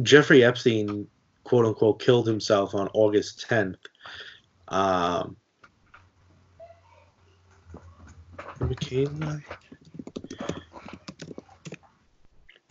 [0.03, 1.09] Jeffrey Epstein,
[1.43, 3.79] quote unquote, killed himself on August 10th.
[4.69, 5.37] Um,
[8.61, 9.43] McCain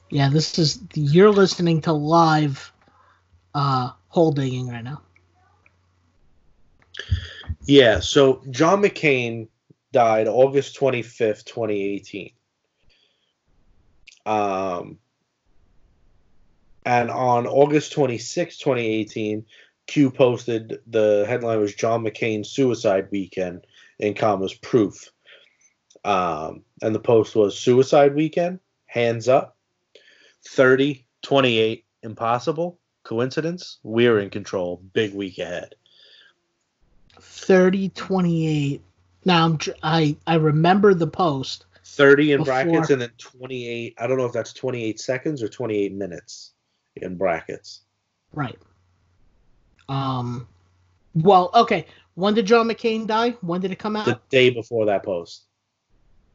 [0.10, 2.72] Yeah, this is you're listening to live
[3.54, 5.02] uh hole digging right now.
[7.66, 9.48] Yeah, so John McCain
[9.92, 12.32] died August 25th, 2018.
[14.26, 15.00] Um,
[16.86, 19.46] and on August 26, 2018,
[19.88, 23.66] Q posted the headline was John McCain suicide weekend
[23.98, 25.12] in commas proof.
[26.04, 29.58] Um, and the post was suicide weekend, hands up,
[30.48, 35.76] 30, 28, impossible, coincidence, we're in control, big week ahead.
[37.22, 38.82] 30 28.
[39.26, 41.66] Now I'm tr- I I remember the post.
[41.86, 43.96] 30 in Before- brackets and then 28.
[43.98, 46.54] I don't know if that's 28 seconds or 28 minutes
[46.96, 47.82] in brackets.
[48.34, 48.58] Right.
[49.90, 50.48] Um
[51.16, 51.88] well, okay.
[52.16, 53.32] When did John McCain die?
[53.42, 54.06] When did it come out?
[54.06, 55.44] The day before that post,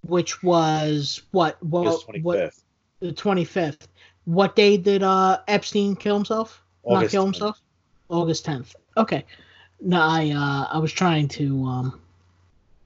[0.02, 1.56] Which was what?
[1.64, 2.22] Well, August 25th.
[2.24, 2.52] what
[3.00, 3.86] the 25th.
[4.24, 6.62] What day did uh Epstein kill himself?
[6.86, 7.26] Not August kill 10th.
[7.26, 7.60] himself?
[8.08, 8.74] August 10th.
[8.96, 9.24] Okay.
[9.80, 12.00] No, I uh I was trying to um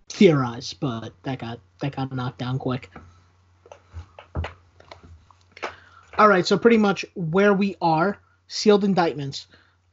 [0.08, 2.90] theorize, but that got that got knocked down quick.
[6.18, 8.18] All right, so pretty much where we are,
[8.48, 9.46] sealed indictments.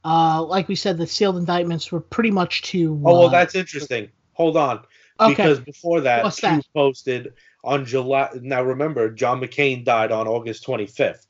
[0.04, 2.94] Uh, like we said, the sealed indictments were pretty much to.
[3.06, 4.10] Oh, well, uh, that's interesting.
[4.34, 4.80] Hold on.
[5.20, 5.34] okay.
[5.34, 6.66] Because before that, What's that?
[6.74, 7.34] posted
[7.64, 8.30] on July.
[8.42, 11.26] Now, remember, John McCain died on August 25th.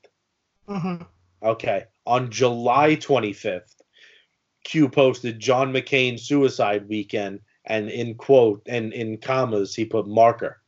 [0.68, 1.06] Mhm.
[1.42, 1.84] Okay.
[2.06, 3.80] On July 25th,
[4.64, 10.60] Q posted John McCain suicide weekend, and in quote and in commas, he put marker.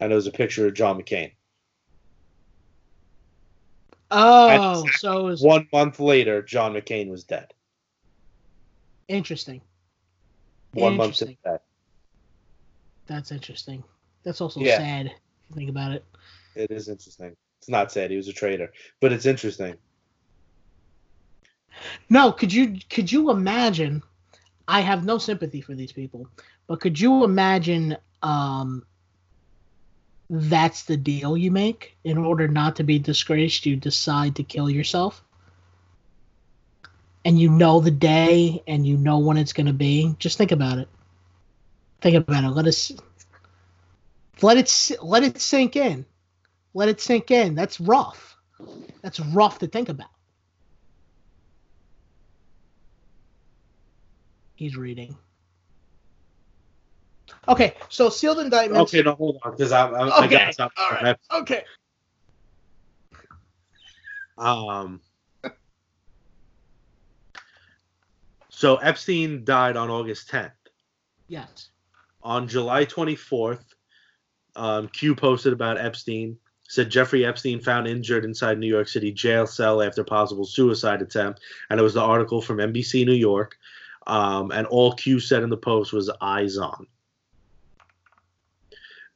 [0.00, 1.32] And it was a picture of John McCain.
[4.10, 7.52] Oh, That's so it was One month later, John McCain was dead.
[9.08, 9.60] interesting.
[10.72, 11.36] One month Interesting.
[11.44, 11.62] that.
[13.06, 13.82] That's interesting.
[14.22, 14.76] That's also Yeah.
[14.78, 15.06] sad.
[15.06, 15.12] If
[15.50, 16.04] you think about it.
[16.54, 17.36] It is interesting.
[17.60, 19.76] It's not sad he was a traitor, but it's interesting.
[22.08, 24.02] No, could you could you imagine?
[24.66, 26.26] I have no sympathy for these people,
[26.66, 27.96] but could you imagine?
[28.22, 28.84] Um,
[30.30, 33.66] that's the deal you make in order not to be disgraced.
[33.66, 35.22] You decide to kill yourself,
[37.24, 40.14] and you know the day, and you know when it's going to be.
[40.18, 40.88] Just think about it.
[42.00, 42.50] Think about it.
[42.50, 42.92] Let us
[44.40, 46.06] let it let it sink in.
[46.74, 47.54] Let it sink in.
[47.54, 48.36] That's rough.
[49.02, 50.10] That's rough to think about.
[54.54, 55.16] He's reading.
[57.48, 58.82] Okay, so sealed indictment.
[58.82, 60.74] Okay, no, hold on, because I'm, I'm I Okay, got something.
[60.78, 61.16] all right.
[61.32, 61.64] Okay.
[64.36, 65.00] Um,
[68.50, 70.52] so Epstein died on August 10th.
[71.28, 71.70] Yes.
[72.22, 73.64] On July 24th,
[74.56, 76.36] um, Q posted about Epstein.
[76.70, 81.40] Said Jeffrey Epstein found injured inside New York City jail cell after possible suicide attempt,
[81.68, 83.58] and it was the article from NBC New York.
[84.06, 86.86] Um, and all Q said in the post was "eyes on."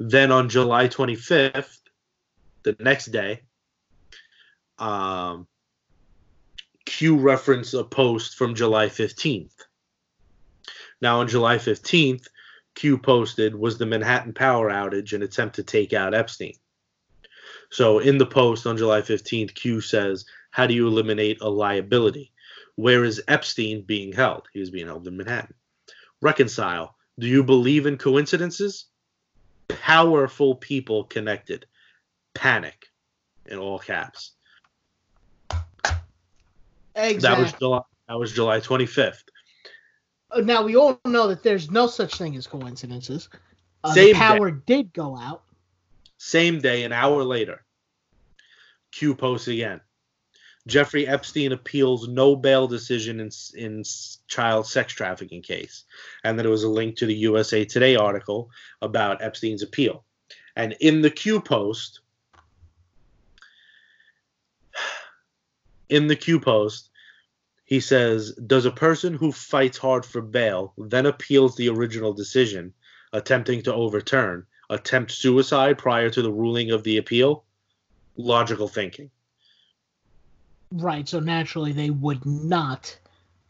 [0.01, 1.79] Then on July 25th,
[2.65, 3.43] the next day,
[4.81, 5.47] um,
[6.85, 9.55] Q referenced a post from July 15th.
[11.01, 12.27] Now, on July 15th,
[12.75, 16.55] Q posted was the Manhattan power outage an attempt to take out Epstein.
[17.75, 22.31] So, in the post on July 15th, Q says, How do you eliminate a liability?
[22.77, 24.47] Where is Epstein being held?
[24.53, 25.55] He was being held in Manhattan.
[26.23, 26.95] Reconcile.
[27.19, 28.87] Do you believe in coincidences?
[29.67, 31.67] Powerful people connected.
[32.33, 32.87] Panic
[33.47, 34.35] in all caps.
[36.95, 37.19] Exactly.
[37.19, 37.81] That was July.
[38.07, 39.25] That was July 25th.
[40.31, 43.29] Uh, now we all know that there's no such thing as coincidences.
[43.83, 44.15] Uh, the day.
[44.15, 45.43] power did go out.
[46.27, 47.63] Same day, an hour later,
[48.93, 49.83] Q posts again.
[50.67, 53.85] Jeffrey Epstein appeals no bail decision in, in
[54.27, 55.85] child sex trafficking case.
[56.25, 58.49] And then it was a link to the USA Today article
[58.81, 60.03] about Epstein's appeal.
[60.57, 62.01] And in the Q post,
[65.91, 66.89] in the Q post,
[67.67, 72.73] he says, Does a person who fights hard for bail then appeals the original decision,
[73.13, 77.45] attempting to overturn, attempt suicide prior to the ruling of the appeal?
[78.17, 79.11] logical thinking.
[80.73, 81.09] Right.
[81.09, 82.97] So naturally, they would not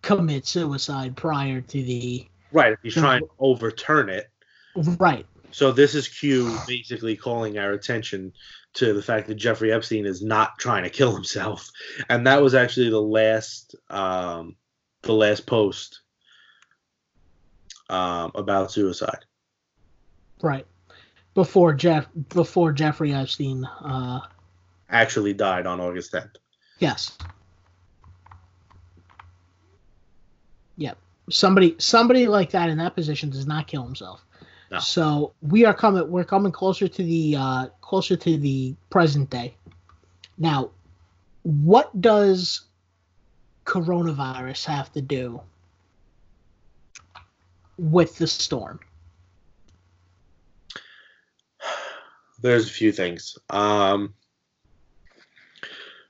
[0.02, 2.26] commit suicide prior to the.
[2.52, 2.72] Right.
[2.72, 4.30] If he's trying to overturn it.
[4.76, 5.26] Right.
[5.50, 8.32] So this is Q basically calling our attention
[8.74, 11.70] to the fact that Jeffrey Epstein is not trying to kill himself,
[12.08, 14.56] and that was actually the last, um,
[15.02, 16.00] the last post
[17.88, 19.24] um, about suicide.
[20.42, 20.66] Right.
[21.34, 24.20] Before Jeff, before Jeffrey Epstein, uh,
[24.88, 26.36] actually died on August 10th.
[26.78, 27.16] Yes.
[30.76, 30.96] Yep.
[31.30, 34.24] Somebody, somebody like that in that position does not kill himself.
[34.70, 34.78] No.
[34.80, 36.10] So we are coming.
[36.10, 39.54] We're coming closer to the uh, closer to the present day.
[40.36, 40.70] Now,
[41.42, 42.62] what does
[43.66, 45.40] coronavirus have to do
[47.78, 48.80] with the storm?
[52.40, 53.38] There's a few things.
[53.50, 54.14] Um,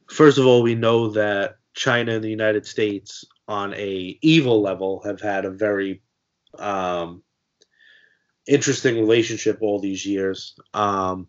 [0.08, 5.02] first of all, we know that China and the United States, on a evil level,
[5.04, 6.02] have had a very
[6.58, 7.22] um,
[8.46, 10.56] interesting relationship all these years.
[10.72, 11.28] Um,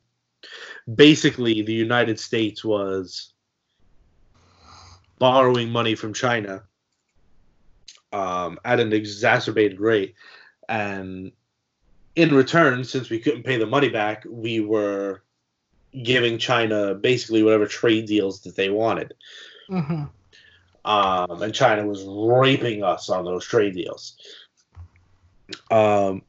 [0.94, 3.34] basically, the United States was
[5.18, 6.64] borrowing money from China
[8.12, 10.16] um, at an exacerbated rate,
[10.70, 11.32] and
[12.16, 15.22] in return, since we couldn't pay the money back, we were
[16.04, 19.14] giving China basically whatever trade deals that they wanted.
[19.70, 20.06] Mm-hmm.
[20.86, 24.18] Um, and China was raping us on those trade deals.
[25.72, 26.22] Um,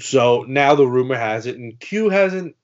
[0.00, 2.54] so now the rumor has it, and Q hasn't.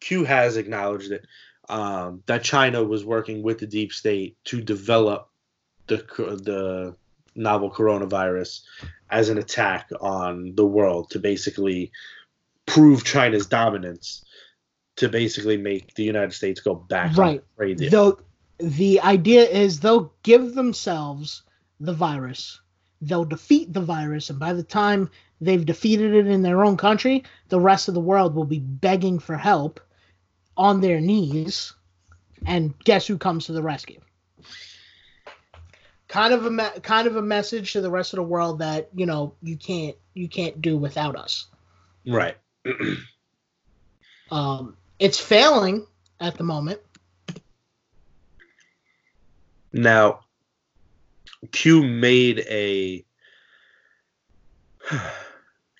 [0.00, 1.26] Q has acknowledged it
[1.68, 5.28] um, that China was working with the deep state to develop
[5.86, 5.96] the
[6.42, 6.96] the
[7.34, 8.62] novel coronavirus
[9.10, 11.90] as an attack on the world to basically
[12.66, 14.24] prove China's dominance
[14.96, 17.42] to basically make the United States go back right.
[17.90, 18.20] Though
[18.58, 21.42] the idea is they'll give themselves
[21.80, 22.60] the virus,
[23.00, 25.10] they'll defeat the virus, and by the time
[25.40, 29.18] they've defeated it in their own country, the rest of the world will be begging
[29.18, 29.80] for help
[30.56, 31.72] on their knees,
[32.44, 34.00] and guess who comes to the rescue?
[36.10, 38.88] Kind of a me- kind of a message to the rest of the world that
[38.92, 41.46] you know you can't you can't do without us.
[42.04, 42.36] Right.
[44.32, 45.86] um, it's failing
[46.18, 46.80] at the moment.
[49.72, 50.24] Now,
[51.52, 53.04] Q made a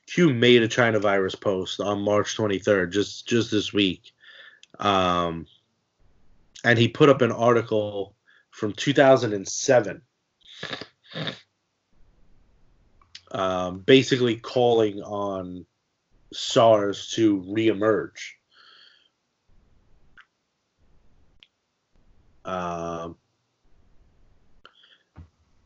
[0.07, 4.13] Q made a China virus post on March 23rd, just just this week,
[4.79, 5.45] um,
[6.63, 8.15] and he put up an article
[8.53, 10.03] from 2007,
[13.33, 15.67] um, basically calling on
[16.33, 18.33] SARS to reemerge.
[22.45, 23.17] Um,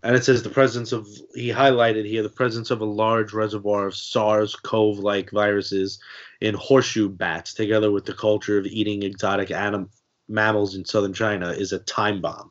[0.02, 3.86] and it says the presence of he highlighted here the presence of a large reservoir
[3.86, 5.98] of SARS-CoV like viruses
[6.42, 9.88] in horseshoe bats together with the culture of eating exotic anim-
[10.28, 12.50] mammals in southern China is a time bomb.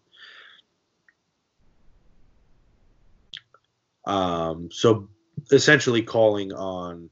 [4.06, 5.08] Um, so
[5.51, 7.10] essentially calling on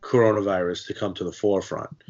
[0.00, 2.04] coronavirus to come to the forefront.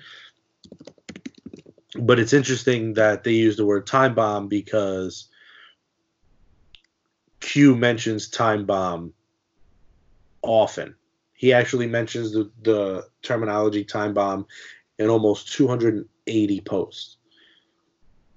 [1.97, 5.29] But it's interesting that they use the word time bomb because
[7.41, 9.13] Q mentions time bomb
[10.43, 10.97] often.
[11.35, 14.47] He actually mentions the, the terminology time bomb
[14.99, 17.17] in almost 280 posts.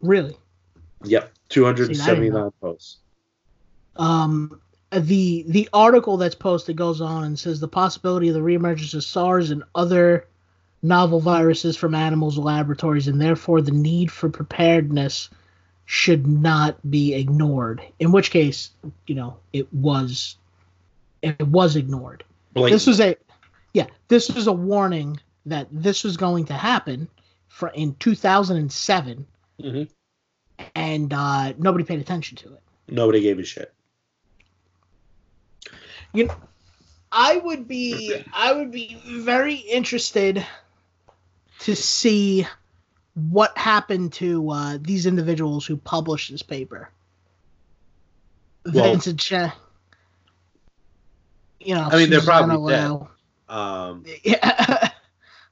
[0.02, 0.38] Really?
[1.04, 2.98] Yep, 279 posts.
[3.96, 8.94] Um, the the article that's posted goes on and says the possibility of the reemergence
[8.94, 10.26] of SARS and other
[10.82, 15.30] novel viruses from animals laboratories and therefore the need for preparedness
[15.86, 17.82] should not be ignored.
[18.00, 18.72] In which case,
[19.08, 20.38] you know, it was
[21.22, 22.24] it was ignored.
[22.54, 23.16] This was a
[23.74, 27.08] yeah, this was a warning that this was going to happen
[27.48, 29.26] for in 2007.
[29.62, 29.84] Mm-hmm.
[30.76, 32.62] And uh, nobody paid attention to it.
[32.88, 33.74] Nobody gave a shit.
[36.18, 36.36] You know,
[37.12, 40.44] I would be I would be very interested
[41.60, 42.48] to see
[43.14, 46.90] what happened to uh, these individuals who published this paper.
[48.66, 49.52] Well, Vincent Cheng,
[51.60, 53.00] you know, I mean, they're probably dead.
[53.48, 54.90] Um, yeah.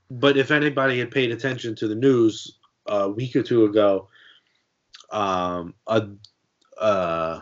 [0.10, 2.58] but if anybody had paid attention to the news
[2.88, 4.08] a week or two ago,
[5.12, 6.10] um, a
[6.82, 7.42] uh,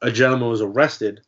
[0.00, 1.22] a gentleman was arrested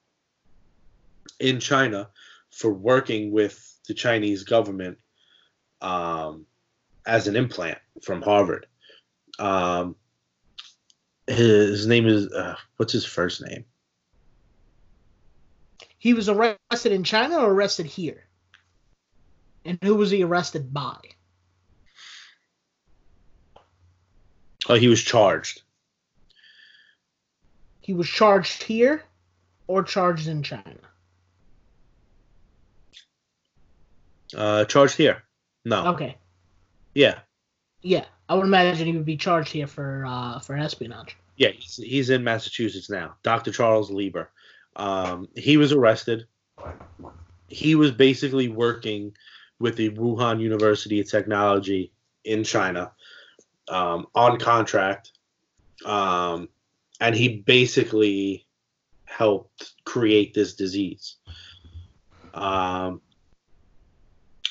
[1.43, 2.09] in China
[2.51, 4.99] for working with the Chinese government
[5.81, 6.47] um,
[7.05, 8.67] as an implant from Harvard.
[9.39, 9.97] Um,
[11.27, 13.65] his name is uh, what's his first name?
[15.99, 18.25] He was arrested in China or arrested here?
[19.65, 20.99] And who was he arrested by?
[24.69, 25.63] Oh, he was charged.
[27.81, 29.05] He was charged here
[29.67, 30.79] or charged in China?
[34.37, 35.23] Uh, charged here.
[35.65, 35.89] No.
[35.89, 36.17] Okay.
[36.95, 37.21] Yeah.
[37.83, 38.05] Yeah.
[38.29, 41.17] I would imagine he would be charged here for uh, for espionage.
[41.37, 43.17] Yeah, he's, he's in Massachusetts now.
[43.23, 43.53] Dr.
[43.53, 44.31] Charles Lieber.
[44.77, 46.27] Um, he was arrested.
[47.49, 49.15] He was basically working
[49.59, 51.93] with the Wuhan University of Technology
[52.25, 52.93] in China
[53.69, 55.13] um, on contract.
[55.85, 56.49] Um,
[57.01, 58.47] and he basically
[59.05, 61.17] helped create this disease.
[62.33, 63.01] Um,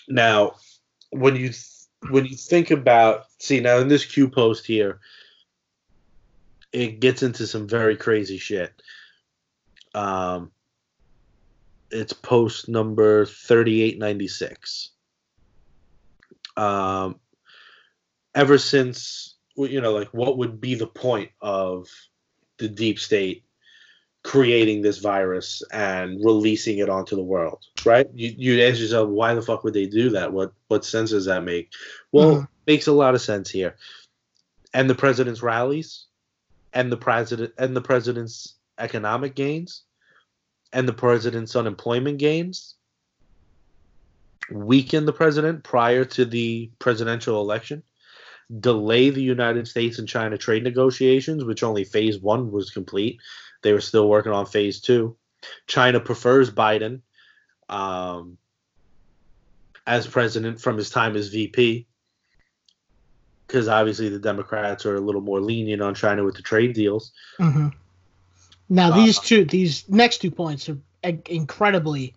[0.08, 0.56] now,
[1.12, 1.68] when you th-
[2.10, 5.00] when you think about see now in this Q post here,
[6.72, 8.74] it gets into some very crazy shit.
[9.94, 10.52] Um,
[11.92, 14.92] it's post number thirty eight ninety six.
[16.58, 17.20] Um,
[18.34, 21.88] ever since you know, like, what would be the point of
[22.58, 23.44] the deep state
[24.24, 28.08] creating this virus and releasing it onto the world, right?
[28.14, 30.32] You you ask yourself, why the fuck would they do that?
[30.32, 31.72] What what sense does that make?
[32.12, 32.48] Well, Mhm.
[32.68, 33.76] makes a lot of sense here.
[34.74, 36.06] And the president's rallies,
[36.74, 39.84] and the president and the president's economic gains,
[40.72, 42.76] and the president's unemployment gains
[44.50, 47.84] weaken the president prior to the presidential election,
[48.60, 53.20] delay the United States and China trade negotiations, which only phase one was complete.
[53.62, 55.18] They were still working on phase two.
[55.68, 57.02] China prefers Biden
[57.70, 58.38] um,
[59.88, 61.88] as president from his time as VP
[63.52, 67.12] because obviously the Democrats are a little more lenient on China with the trade deals.
[67.38, 67.68] hmm
[68.70, 72.16] Now Uh, these two, these next two points are in- incredibly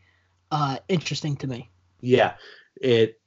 [0.53, 1.70] uh, interesting to me.
[2.01, 2.34] Yeah,
[2.80, 3.20] it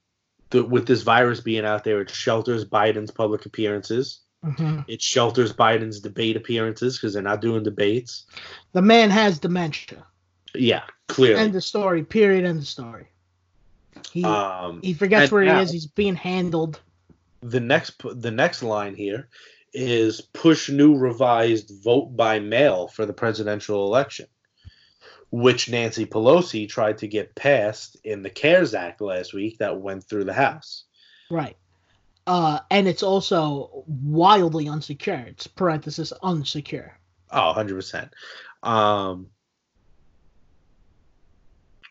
[0.51, 4.22] the, with this virus being out there, it shelters Biden's public appearances.
[4.44, 8.26] Hmm It shelters Biden's debate appearances because they're not doing debates.
[8.74, 10.06] The man has dementia.
[10.54, 11.42] Yeah, clearly.
[11.42, 12.04] End of story.
[12.04, 12.46] Period.
[12.46, 13.08] End of story.
[14.12, 15.72] He um, he forgets where now- he is.
[15.72, 16.80] He's being handled.
[17.42, 19.28] the next the next line here
[19.74, 24.28] is push new revised vote by mail for the presidential election
[25.30, 30.04] which Nancy Pelosi tried to get passed in the CARES Act last week that went
[30.06, 30.86] through the House.
[31.30, 31.58] Right.
[32.28, 35.25] Uh, and it's also wildly unsecure.
[35.28, 36.91] It's parenthesis unsecure.
[37.32, 38.09] Oh, 100%.
[38.63, 39.28] Um,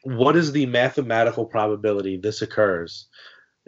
[0.02, 3.06] what is the mathematical probability this occurs?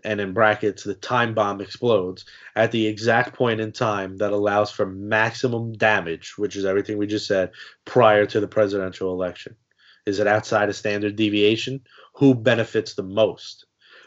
[0.05, 4.70] And in brackets, the time bomb explodes at the exact point in time that allows
[4.70, 7.51] for maximum damage, which is everything we just said,
[7.86, 9.57] prior to the presidential election.
[10.05, 11.81] Is it outside of standard deviation?
[12.16, 13.65] Who benefits the most?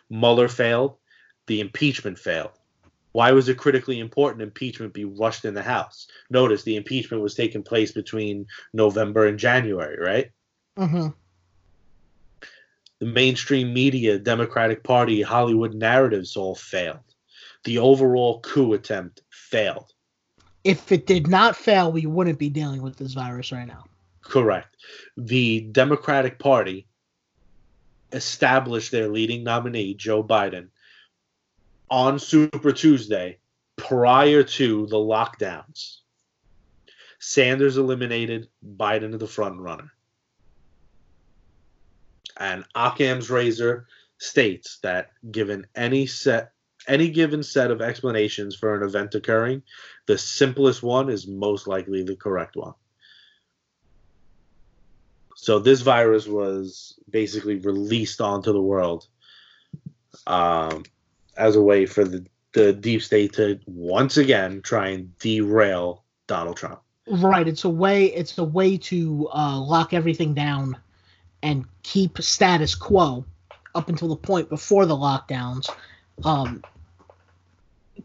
[0.09, 0.97] Mueller failed.
[1.51, 2.51] The impeachment failed.
[3.11, 6.07] Why was a critically important impeachment be rushed in the House?
[6.29, 10.31] Notice the impeachment was taking place between November and January, right?
[10.77, 11.09] hmm
[12.99, 17.03] The mainstream media, Democratic Party, Hollywood narratives all failed.
[17.65, 19.91] The overall coup attempt failed.
[20.63, 23.83] If it did not fail, we wouldn't be dealing with this virus right now.
[24.21, 24.77] Correct.
[25.17, 26.87] The Democratic Party
[28.13, 30.69] established their leading nominee, Joe Biden,
[31.91, 33.37] on Super Tuesday
[33.75, 35.97] prior to the lockdowns.
[37.19, 39.91] Sanders eliminated, Biden to the front runner.
[42.37, 43.87] And Occam's razor
[44.17, 46.53] states that given any set
[46.87, 49.61] any given set of explanations for an event occurring,
[50.07, 52.73] the simplest one is most likely the correct one.
[55.35, 59.05] So this virus was basically released onto the world
[60.25, 60.83] um,
[61.41, 66.55] as a way for the, the deep state to once again try and derail Donald
[66.55, 66.81] Trump.
[67.07, 67.47] Right.
[67.47, 68.05] It's a way.
[68.05, 70.77] It's a way to uh, lock everything down
[71.41, 73.25] and keep status quo
[73.73, 75.67] up until the point before the lockdowns.
[76.23, 76.63] Um,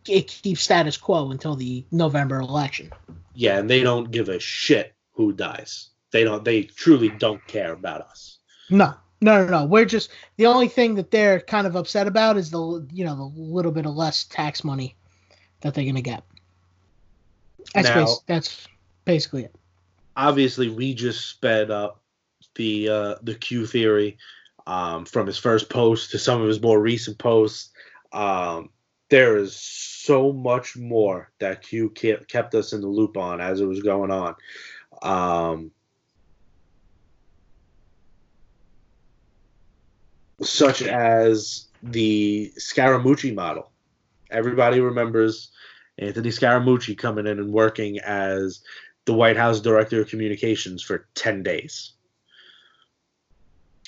[0.08, 2.90] it keeps status quo until the November election.
[3.34, 5.90] Yeah, and they don't give a shit who dies.
[6.10, 6.44] They don't.
[6.44, 8.38] They truly don't care about us.
[8.70, 9.64] No, no, no, no.
[9.64, 13.16] We're just the only thing that they're kind of upset about is the you know
[13.16, 14.94] the little bit of less tax money
[15.62, 16.22] that they're gonna get.
[17.74, 18.68] That's Now- bas- that's
[19.04, 19.54] basically it.
[20.16, 22.00] obviously we just sped up
[22.54, 24.18] the uh, the Q theory
[24.66, 27.70] um, from his first post to some of his more recent posts.
[28.12, 28.70] Um,
[29.08, 33.66] there is so much more that Q kept us in the loop on as it
[33.66, 34.34] was going on.
[35.02, 35.70] Um,
[40.42, 43.70] such as the Scaramucci model.
[44.30, 45.50] Everybody remembers
[45.98, 48.60] Anthony Scaramucci coming in and working as
[49.04, 51.92] the White House Director of Communications for 10 days.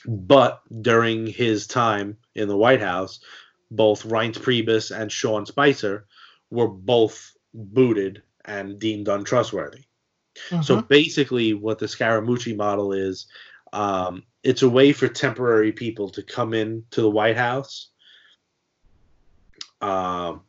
[0.07, 3.21] But during his time in the White House,
[3.71, 6.07] both Reince Priebus and Sean Spicer
[6.51, 9.85] were both booted and deemed untrustworthy.
[10.51, 10.63] Mm-hmm.
[10.63, 13.27] So basically, what the Scaramucci model is,
[13.73, 17.89] um, it's a way for temporary people to come in to the White House
[19.81, 20.43] um,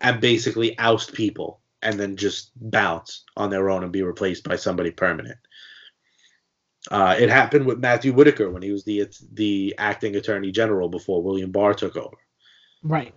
[0.00, 4.56] and basically oust people and then just bounce on their own and be replaced by
[4.56, 5.38] somebody permanent.
[6.90, 11.22] Uh, it happened with Matthew Whitaker when he was the the acting attorney general before
[11.22, 12.16] William Barr took over.
[12.82, 13.14] Right.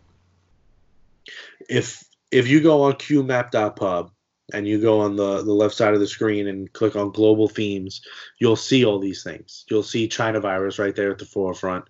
[1.69, 4.11] If if you go on qmap.pub
[4.53, 7.47] and you go on the, the left side of the screen and click on global
[7.47, 8.01] themes,
[8.39, 9.65] you'll see all these things.
[9.69, 11.85] You'll see China virus right there at the forefront.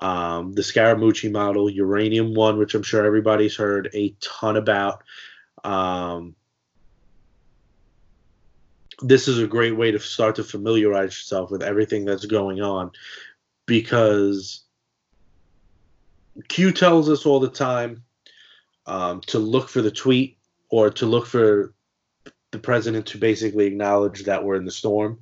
[0.00, 5.02] Um, the Scaramucci model, Uranium One, which I'm sure everybody's heard a ton about.
[5.64, 6.34] Um,
[9.02, 12.92] this is a great way to start to familiarize yourself with everything that's going on
[13.66, 14.64] because
[16.48, 18.04] Q tells us all the time
[18.86, 20.38] um, to look for the tweet
[20.70, 21.74] or to look for
[22.52, 25.18] the president to basically acknowledge that we're in the storm.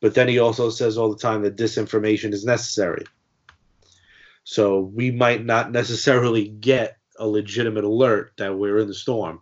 [0.00, 3.04] But then he also says all the time that disinformation is necessary.
[4.44, 9.40] So we might not necessarily get a legitimate alert that we're in the storm.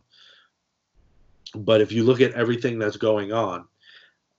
[1.54, 3.66] But if you look at everything that's going on,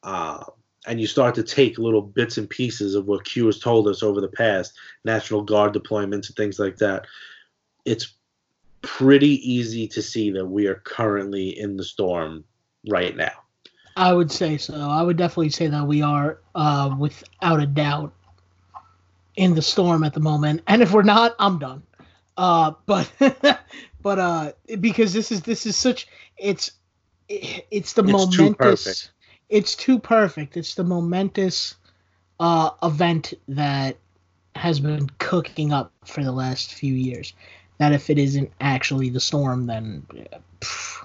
[0.02, 0.44] uh,
[0.88, 4.04] and you start to take little bits and pieces of what Q has told us
[4.04, 4.74] over the past,
[5.04, 7.06] National Guard deployments and things like that,
[7.86, 8.14] it's
[8.82, 12.44] pretty easy to see that we are currently in the storm
[12.88, 13.32] right now.
[13.96, 14.76] I would say so.
[14.76, 18.14] I would definitely say that we are, uh, without a doubt,
[19.36, 20.62] in the storm at the moment.
[20.68, 21.84] And if we're not, I'm done.
[22.38, 23.10] Uh, but
[24.02, 26.08] but uh, because this is this is such
[26.38, 26.72] it's
[27.30, 29.10] it's the it's momentous
[29.50, 30.58] it's too perfect.
[30.58, 31.76] It's the momentous
[32.40, 33.98] uh, event that
[34.56, 37.34] has been cooking up for the last few years.
[37.78, 40.06] That if it isn't actually the storm, then.
[40.62, 41.05] Pff.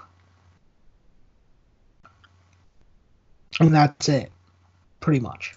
[3.61, 4.33] And that's it,
[5.01, 5.55] pretty much.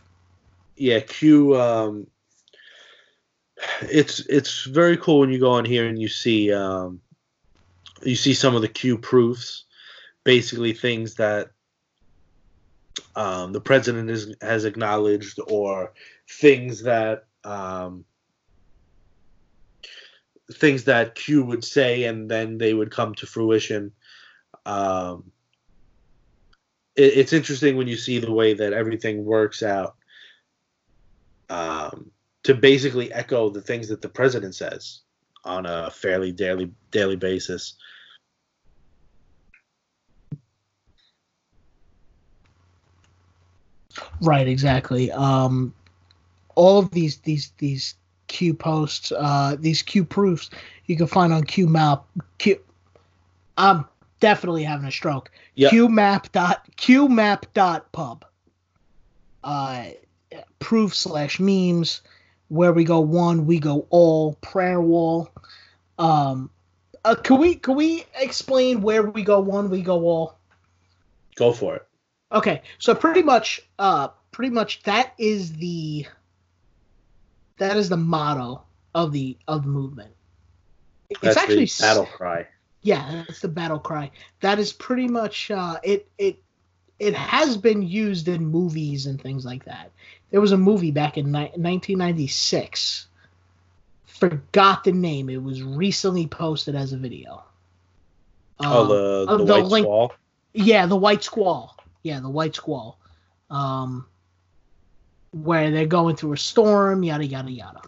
[0.75, 1.55] Yeah, Q.
[1.59, 2.07] Um,
[3.81, 6.99] it's it's very cool when you go on here and you see um,
[8.03, 9.65] you see some of the Q proofs,
[10.23, 11.51] basically things that
[13.15, 15.93] um, the president is, has acknowledged or
[16.30, 18.05] things that um,
[20.51, 23.91] things that Q would say and then they would come to fruition.
[24.65, 25.31] Um,
[26.95, 29.95] it, it's interesting when you see the way that everything works out
[31.49, 32.11] um,
[32.43, 35.01] to basically echo the things that the president says
[35.45, 37.75] on a fairly daily daily basis.
[44.21, 45.11] Right, exactly.
[45.11, 45.73] Um,
[46.55, 47.95] all of these these these
[48.27, 50.49] Q posts, uh, these Q proofs,
[50.85, 52.05] you can find on Q map.
[52.37, 52.59] Q.
[53.57, 53.85] I'm
[54.23, 55.29] definitely having a stroke.
[55.55, 55.73] Yep.
[55.73, 58.23] Qmap dot qmap dot pub.
[59.43, 59.87] Uh,
[60.59, 62.01] proof slash memes.
[62.47, 64.35] Where we go one, we go all.
[64.35, 65.29] Prayer wall.
[65.99, 66.49] Um,
[67.03, 70.37] uh, can we can we explain where we go one, we go all?
[71.35, 71.87] Go for it.
[72.31, 76.05] Okay, so pretty much, uh, pretty much that is the
[77.57, 78.63] that is the motto
[78.95, 80.13] of the of the movement.
[81.09, 82.47] It's that's actually battle cry.
[82.84, 84.11] Yeah, that's the battle cry.
[84.41, 86.07] That is pretty much uh, it.
[86.18, 86.41] It
[86.99, 89.91] it has been used in movies and things like that.
[90.30, 93.07] There was a movie back in ni- 1996.
[94.05, 95.30] Forgot the name.
[95.30, 97.43] It was recently posted as a video.
[98.60, 100.14] oh, the, um, the, the White link- Squall.
[100.53, 102.99] Yeah, the White Squall yeah, the White Squall,
[103.49, 104.05] um,
[105.31, 107.81] where they're going through a storm, yada yada yada.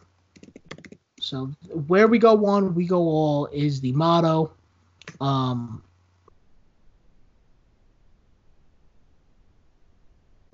[1.19, 1.51] So
[1.87, 4.53] where we go one, we go all is the motto.
[5.21, 5.83] Um,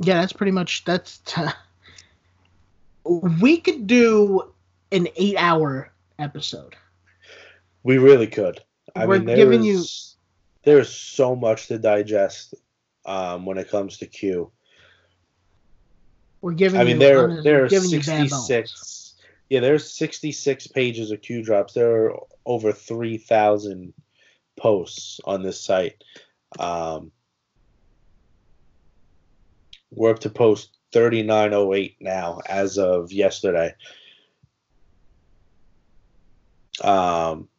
[0.02, 1.20] yeah, that's pretty much that's.
[1.20, 1.42] T-
[3.04, 4.54] we could do
[4.92, 6.76] an eight-hour episode.
[7.84, 8.62] We really could.
[8.96, 9.84] I We're mean, giving you.
[10.64, 12.54] There's so much to digest
[13.06, 14.52] um, when it comes to Q.
[16.42, 16.80] We're giving.
[16.80, 19.16] I mean, there there are sixty six.
[19.50, 21.74] Yeah, there's sixty six pages of Q drops.
[21.74, 23.94] There are over 3,000
[24.62, 26.04] posts on this site.
[26.60, 27.12] Um,
[29.90, 33.74] we're up to post 3908 now as of yesterday.
[36.84, 37.50] Um,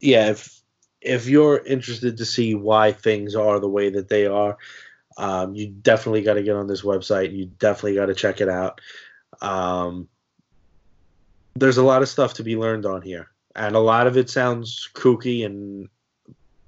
[0.00, 0.60] yeah, if
[1.02, 4.56] if you're interested to see why things are the way that they are,
[5.18, 7.32] um, you definitely got to get on this website.
[7.32, 8.80] You definitely got to check it out.
[9.40, 10.08] Um,
[11.54, 13.28] there's a lot of stuff to be learned on here,
[13.60, 15.86] and a lot of it sounds kooky and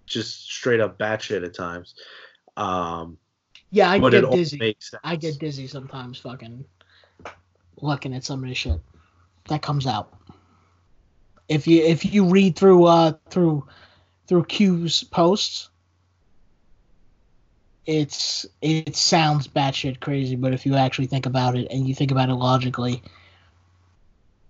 [0.04, 1.94] just straight up batshit at times.
[2.58, 3.16] Um,
[3.70, 4.58] Yeah, I get dizzy.
[4.58, 5.00] makes sense.
[5.02, 6.66] I get dizzy sometimes fucking
[7.80, 8.78] looking at some of this shit
[9.48, 10.12] that comes out.
[11.48, 13.66] If you if you read through uh through
[14.26, 15.70] through Q's posts,
[17.86, 22.10] it's it sounds batshit crazy, but if you actually think about it and you think
[22.10, 23.02] about it logically,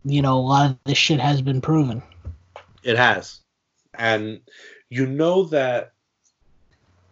[0.04, 2.02] you know, a lot of this shit has been proven.
[2.82, 3.40] It has.
[3.94, 4.40] And
[4.88, 5.92] you know that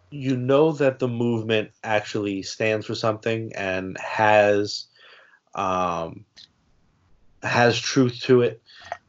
[0.09, 4.87] you know that the movement actually stands for something and has
[5.55, 6.25] um
[7.43, 8.61] has truth to it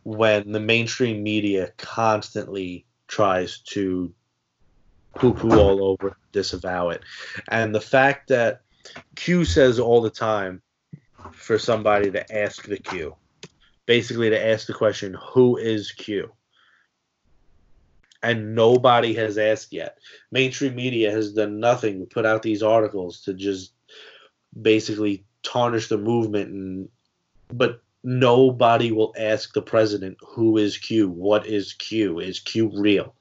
[0.04, 4.12] when the mainstream media constantly tries to
[5.14, 7.02] poo poo all over disavow it.
[7.48, 8.62] And the fact that
[9.16, 10.62] Q says all the time
[11.32, 13.14] for somebody to ask the Q,
[13.86, 16.32] basically to ask the question, who is Q?
[18.22, 19.98] And nobody has asked yet.
[20.30, 23.72] Mainstream media has done nothing but put out these articles to just
[24.60, 26.88] basically tarnish the movement and
[27.48, 31.08] but nobody will ask the president who is Q?
[31.08, 32.20] What is Q?
[32.20, 33.14] Is Q real?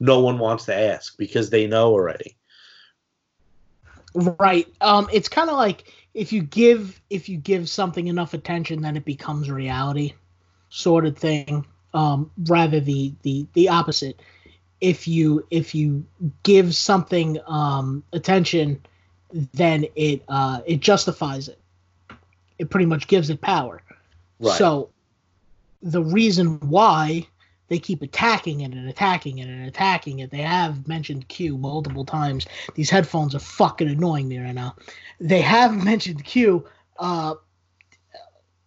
[0.00, 2.36] No one wants to ask because they know already.
[4.14, 4.66] Right.
[4.80, 8.96] Um it's kind of like if you give if you give something enough attention then
[8.96, 10.14] it becomes reality
[10.70, 11.66] sort of thing.
[11.94, 14.20] Um rather the the the opposite.
[14.80, 16.06] If you if you
[16.42, 18.80] give something um attention
[19.52, 21.58] then it uh it justifies it.
[22.58, 23.82] It pretty much gives it power.
[24.40, 24.56] Right.
[24.56, 24.90] So
[25.82, 27.26] the reason why
[27.68, 32.04] they keep attacking it and attacking it and attacking it, they have mentioned Q multiple
[32.04, 32.46] times.
[32.74, 34.76] These headphones are fucking annoying me right now.
[35.20, 36.64] They have mentioned Q
[36.98, 37.34] uh,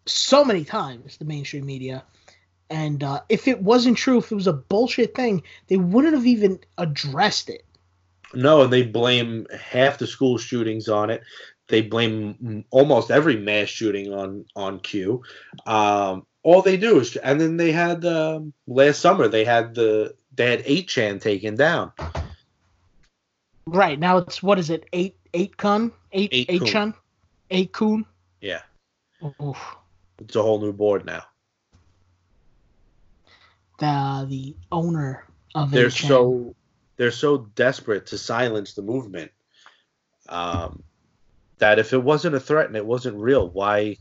[0.05, 2.03] so many times, the mainstream media.
[2.71, 6.25] And uh, if it wasn't true, if it was a bullshit thing, they wouldn't have
[6.25, 7.65] even addressed it.
[8.33, 11.21] No, and they blame half the school shootings on it.
[11.67, 15.21] They blame almost every mass shooting on on Q.
[15.65, 20.15] Um, all they do is, and then they had um, last summer they had the
[20.33, 21.91] they had eight chan taken down.
[23.67, 24.85] Right now, it's what is it?
[24.93, 26.67] Eight eight kun eight Eight eight kun.
[26.67, 26.93] chun
[27.49, 28.05] eight kun.
[28.39, 28.61] Yeah,
[29.41, 29.75] Oof.
[30.19, 31.23] it's a whole new board now.
[33.81, 35.25] The the owner
[35.55, 36.07] of the They're 8chan.
[36.07, 36.55] so
[36.97, 39.31] they're so desperate to silence the movement
[40.29, 40.83] um,
[41.57, 43.97] that if it wasn't a threat and it wasn't real, why?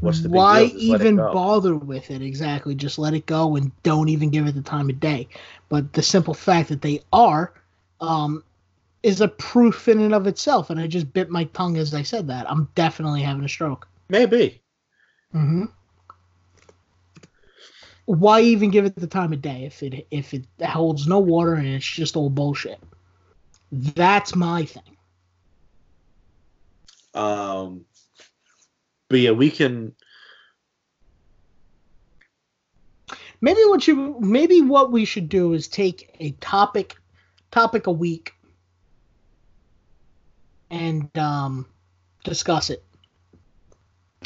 [0.00, 0.68] What's the big why deal?
[0.68, 4.30] Just let it even bother with it exactly just let it go and don't even
[4.30, 5.28] give it the time of day
[5.68, 7.52] but the simple fact that they are
[8.00, 8.42] um
[9.02, 12.02] is a proof in and of itself and i just bit my tongue as i
[12.02, 14.62] said that i'm definitely having a stroke Maybe.
[15.32, 15.64] hmm
[18.06, 21.54] why even give it the time of day if it if it holds no water
[21.54, 22.80] and it's just all bullshit?
[23.72, 24.82] That's my thing.
[27.14, 27.84] Um,
[29.08, 29.94] but yeah, we can.
[33.40, 36.96] maybe what you maybe what we should do is take a topic
[37.50, 38.34] topic a week
[40.70, 41.66] and um
[42.24, 42.82] discuss it.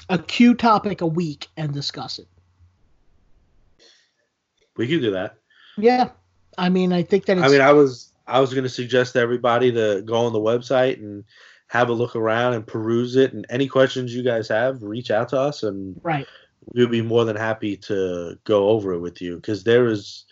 [0.09, 2.29] A q topic a week and discuss it
[4.79, 5.37] We can do that.
[5.77, 6.11] yeah
[6.57, 9.15] i mean i think that it's I mean, I was I was going to suggest
[9.15, 11.25] to everybody to go on the website and
[11.69, 13.33] have a look around and peruse it.
[13.33, 16.27] And any questions you guys have, reach out to us, and right
[16.75, 19.37] we'll be more than happy to go over it with you.
[19.37, 20.25] Because there is,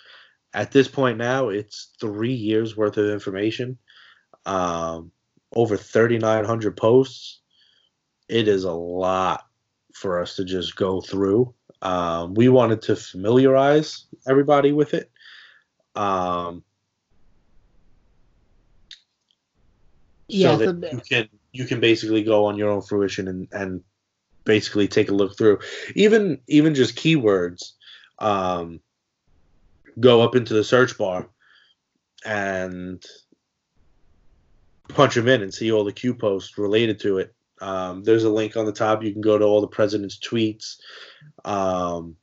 [0.52, 3.78] at this point now, it's three years worth of information,
[4.44, 5.10] um,
[5.54, 7.40] over thirty nine hundred posts.
[8.28, 9.46] It is a lot
[9.94, 11.54] for us to just go through.
[11.82, 15.10] Um, we wanted to familiarize everybody with it.
[15.94, 16.64] Um,
[20.28, 23.48] Yeah, so that the- you can you can basically go on your own fruition and
[23.52, 23.82] and
[24.44, 25.60] basically take a look through
[25.94, 27.72] even even just keywords
[28.18, 28.80] um
[30.00, 31.28] go up into the search bar
[32.24, 33.04] and
[34.88, 38.30] punch them in and see all the q posts related to it um, there's a
[38.30, 40.76] link on the top you can go to all the president's tweets
[41.44, 42.16] um,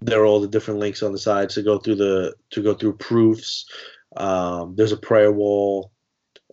[0.00, 2.74] there are all the different links on the sides to go through the to go
[2.74, 3.66] through proofs.
[4.16, 5.90] Um, there's a prayer wall,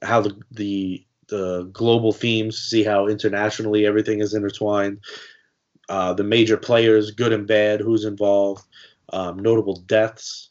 [0.02, 5.00] how the the the global themes, see how internationally everything is intertwined.
[5.90, 8.66] Uh, the major players, good and bad, who's involved,
[9.12, 10.50] um, notable deaths.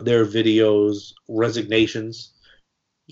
[0.00, 2.32] There are videos, resignations.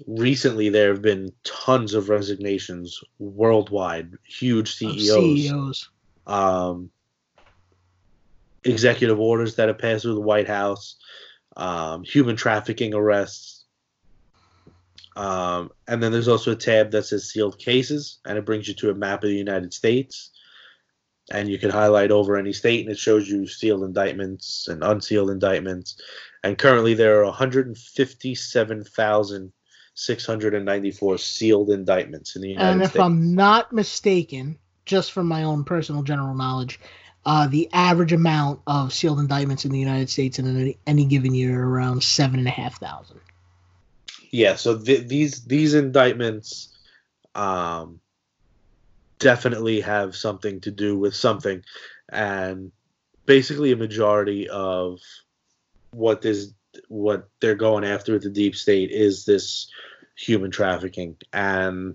[0.06, 5.14] Recently, there have been tons of resignations worldwide, huge CEOs.
[5.14, 5.89] CEOs.
[6.27, 6.90] Um,
[8.64, 10.97] executive orders that have passed through the White House,
[11.56, 13.64] um, human trafficking arrests.
[15.16, 18.74] Um, and then there's also a tab that says sealed cases, and it brings you
[18.74, 20.31] to a map of the United States.
[21.31, 25.31] And you can highlight over any state, and it shows you sealed indictments and unsealed
[25.31, 26.01] indictments.
[26.44, 27.32] And currently, there are
[29.97, 32.74] 157,694 sealed indictments in the United States.
[32.74, 33.02] And if States.
[33.02, 36.78] I'm not mistaken, just from my own personal general knowledge,
[37.24, 41.35] uh, the average amount of sealed indictments in the United States in any, any given
[41.35, 43.20] year are around seven and a half thousand.
[44.31, 46.77] Yeah, so th- these these indictments
[47.35, 48.01] um,
[49.18, 51.64] definitely have something to do with something,
[52.10, 52.70] and
[53.24, 55.01] basically a majority of
[55.90, 56.52] what this
[56.89, 59.70] what they're going after with the deep state is this
[60.16, 61.94] human trafficking and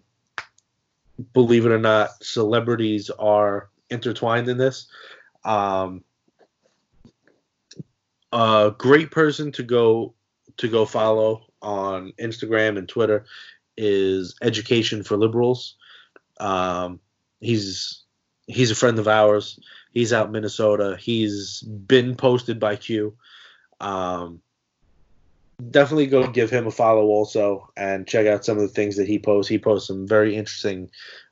[1.34, 4.88] believe it or not celebrities are intertwined in this
[5.44, 6.04] um,
[8.32, 10.14] a great person to go
[10.58, 13.26] to go follow on Instagram and Twitter
[13.78, 15.76] is Education for Liberals.
[16.40, 17.00] Um,
[17.40, 18.04] he's
[18.48, 19.60] he's a friend of ours.
[19.92, 20.98] He's out in Minnesota.
[21.00, 23.16] He's been posted by Q.
[23.80, 24.42] Um,
[25.70, 29.08] definitely go give him a follow also and check out some of the things that
[29.08, 29.50] he posts.
[29.50, 30.90] He posts some very interesting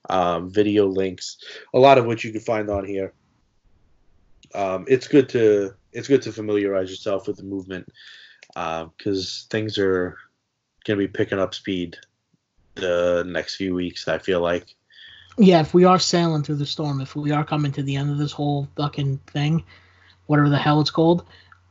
[0.10, 1.38] um, video links,
[1.74, 3.14] a lot of which you can find on here
[4.54, 7.88] um, it's good to it's good to familiarize yourself with the movement
[8.54, 10.18] because uh, things are
[10.86, 11.98] going to be picking up speed
[12.76, 14.08] the next few weeks.
[14.08, 14.76] I feel like.
[15.38, 18.12] Yeah, if we are sailing through the storm, if we are coming to the end
[18.12, 19.64] of this whole fucking thing,
[20.26, 21.24] whatever the hell it's called,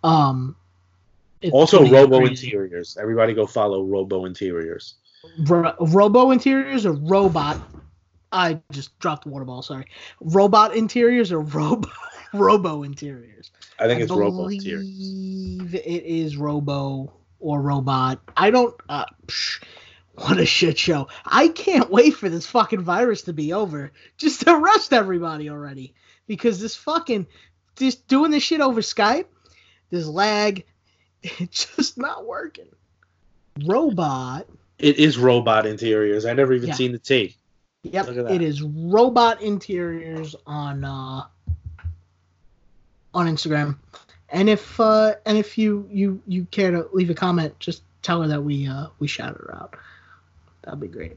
[0.02, 0.56] um,
[1.40, 2.96] it's also Robo Interiors.
[3.00, 4.94] Everybody go follow Robo Interiors.
[5.46, 7.60] Ro- Robo Interiors or Robot?
[8.30, 9.62] I just dropped the water ball.
[9.62, 9.86] Sorry.
[10.20, 11.88] Robot Interiors or Robo
[12.34, 13.50] Robo Interiors.
[13.78, 15.74] I think I it's Robo Interiors.
[15.74, 18.20] It is Robo or Robot.
[18.36, 18.74] I don't.
[18.88, 19.62] Uh, psh,
[20.14, 21.08] what a shit show!
[21.24, 23.92] I can't wait for this fucking virus to be over.
[24.16, 25.94] Just arrest everybody already
[26.26, 27.26] because this fucking
[27.76, 29.26] just doing this shit over Skype,
[29.90, 30.64] this lag,
[31.22, 32.68] it's just not working.
[33.64, 34.46] Robot.
[34.78, 36.24] It is Robot Interiors.
[36.24, 36.74] I never even yeah.
[36.74, 37.36] seen the T.
[37.82, 41.24] Yep, it is Robot Interiors on uh,
[43.14, 43.76] on Instagram.
[44.30, 48.22] And if uh, and if you you you care to leave a comment, just tell
[48.22, 49.74] her that we uh, we shout her out.
[50.62, 51.16] That'd be great.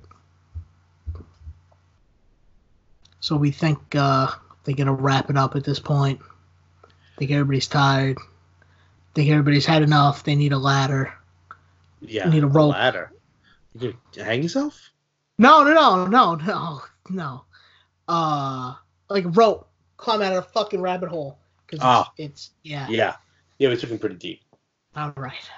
[3.19, 4.28] So we think uh,
[4.64, 6.19] they're gonna wrap it up at this point.
[6.84, 6.88] I
[7.18, 8.18] think everybody's tired.
[9.14, 10.24] Think everybody's had enough.
[10.24, 11.14] They need a ladder.
[12.02, 12.76] Yeah, they need a rope.
[12.76, 13.12] A ladder.
[13.80, 14.92] You hang yourself?
[15.38, 17.46] No, no, no, no, no, no.
[18.08, 18.76] Uh,
[19.10, 19.68] like rope.
[19.98, 21.38] Climb out of a fucking rabbit hole.
[21.66, 22.12] Because oh.
[22.18, 22.88] it's, it's, yeah.
[22.90, 23.16] Yeah.
[23.60, 24.42] Yeah, we took him pretty deep.
[24.96, 25.50] All right.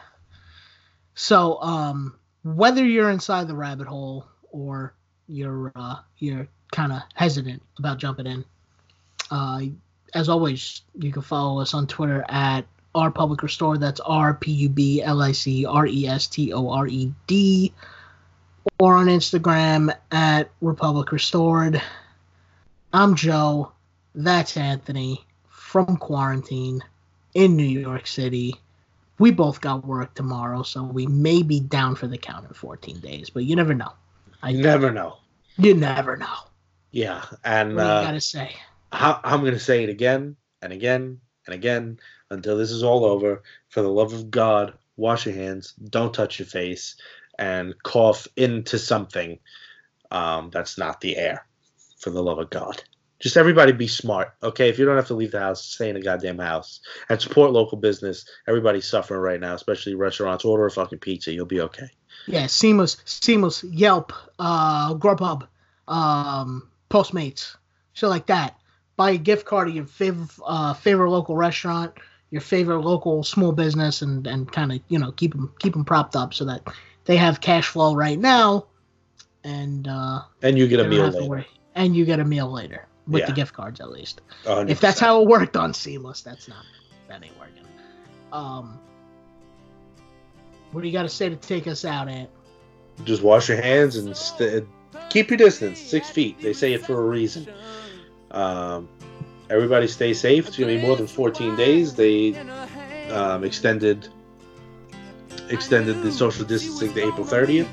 [1.16, 4.94] So, um, whether you're inside the rabbit hole or
[5.28, 8.46] you're uh, you're kind of hesitant about jumping in,
[9.32, 9.62] uh,
[10.14, 13.78] as always, you can follow us on Twitter at R Public Restore.
[13.78, 17.14] That's R P U B L I C R E S T O R E
[17.28, 17.74] D.
[18.80, 21.82] Or on Instagram at Republic Restored.
[22.94, 23.72] I'm Joe.
[24.16, 26.82] That's Anthony from quarantine
[27.34, 28.56] in New York City.
[29.20, 33.00] We both got work tomorrow, so we may be down for the count in 14
[33.00, 33.92] days, but you never know.
[34.42, 35.18] I never know.
[35.58, 36.36] You never know.
[36.92, 38.56] Yeah, and what uh, gotta say.
[38.92, 42.00] I, I'm gonna say it again and again and again
[42.34, 43.44] until this is all over.
[43.70, 46.96] For the love of God, wash your hands, don't touch your face,
[47.40, 49.40] and cough into something
[50.12, 51.46] um, that's not the air.
[52.00, 52.84] For the love of God
[53.24, 54.68] just everybody be smart, okay?
[54.68, 57.54] If you don't have to leave the house, stay in the goddamn house and support
[57.54, 58.26] local business.
[58.50, 60.44] Everybody's suffering right now, especially restaurants.
[60.44, 61.90] Order a fucking pizza, you'll be okay.
[62.28, 65.48] Yeah, Seamless, Seamless, Yelp, uh, Grubhub,
[65.88, 67.56] um, Postmates,
[67.94, 68.58] shit like that.
[68.98, 71.94] Buy a gift card of your favorite uh, favorite local restaurant,
[72.34, 75.86] your favorite local small business, and and kind of you know keep them keep them
[75.86, 76.64] propped up so that
[77.06, 78.66] they have cash flow right now,
[79.44, 81.46] and uh, and you get a meal later.
[81.76, 83.26] And you get a meal later with yeah.
[83.28, 84.22] the gift cards at least.
[84.46, 84.70] 100%.
[84.70, 86.66] If that's how it worked on Seamless, that's not.
[87.08, 87.66] that ain't working.
[88.32, 88.80] Um,
[90.72, 92.30] what do you got to say to take us out, Ant?
[93.06, 94.68] Just wash your hands and st-
[95.10, 96.40] keep your distance, six feet.
[96.42, 97.48] They say it for a reason.
[98.30, 98.88] Um,
[99.54, 100.48] everybody stay safe.
[100.48, 101.94] It's gonna be more than 14 days.
[101.94, 102.36] They
[103.10, 104.08] um, extended
[105.50, 107.68] extended the social distancing to April 30th.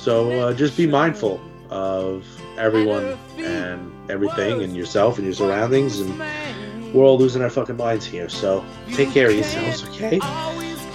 [0.00, 2.24] So uh, just be mindful of
[2.56, 8.06] everyone and everything, and yourself and your surroundings, and we're all losing our fucking minds
[8.06, 8.28] here.
[8.28, 10.18] So take care of yourselves, okay?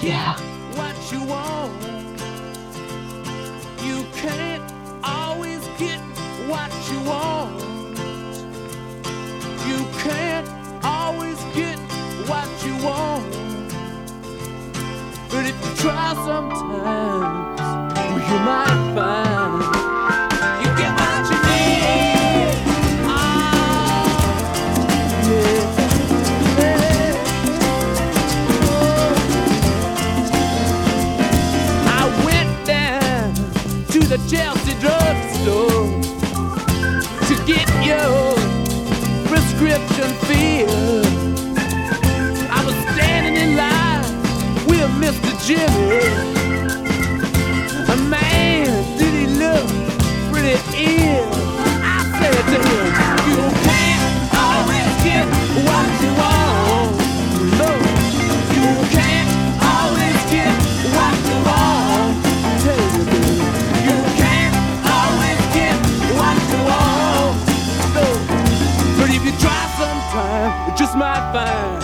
[0.02, 0.51] Yeah.
[15.82, 17.60] Try sometimes,
[18.30, 19.31] you might find
[45.52, 46.00] Jimmy.
[47.92, 48.68] A man,
[48.98, 49.68] did he look
[50.32, 51.28] pretty ill?
[51.84, 52.88] I said to him,
[53.28, 55.28] You can't always get
[55.68, 56.92] what you want.
[57.60, 57.68] No,
[58.56, 59.28] you can't
[59.76, 60.56] always get
[60.96, 62.16] what you want.
[62.64, 63.44] Tell you, baby,
[63.88, 64.56] you can't
[64.88, 65.76] always get
[66.16, 67.36] what you want.
[67.92, 68.08] No,
[68.96, 71.81] but if you try sometime, you just might find.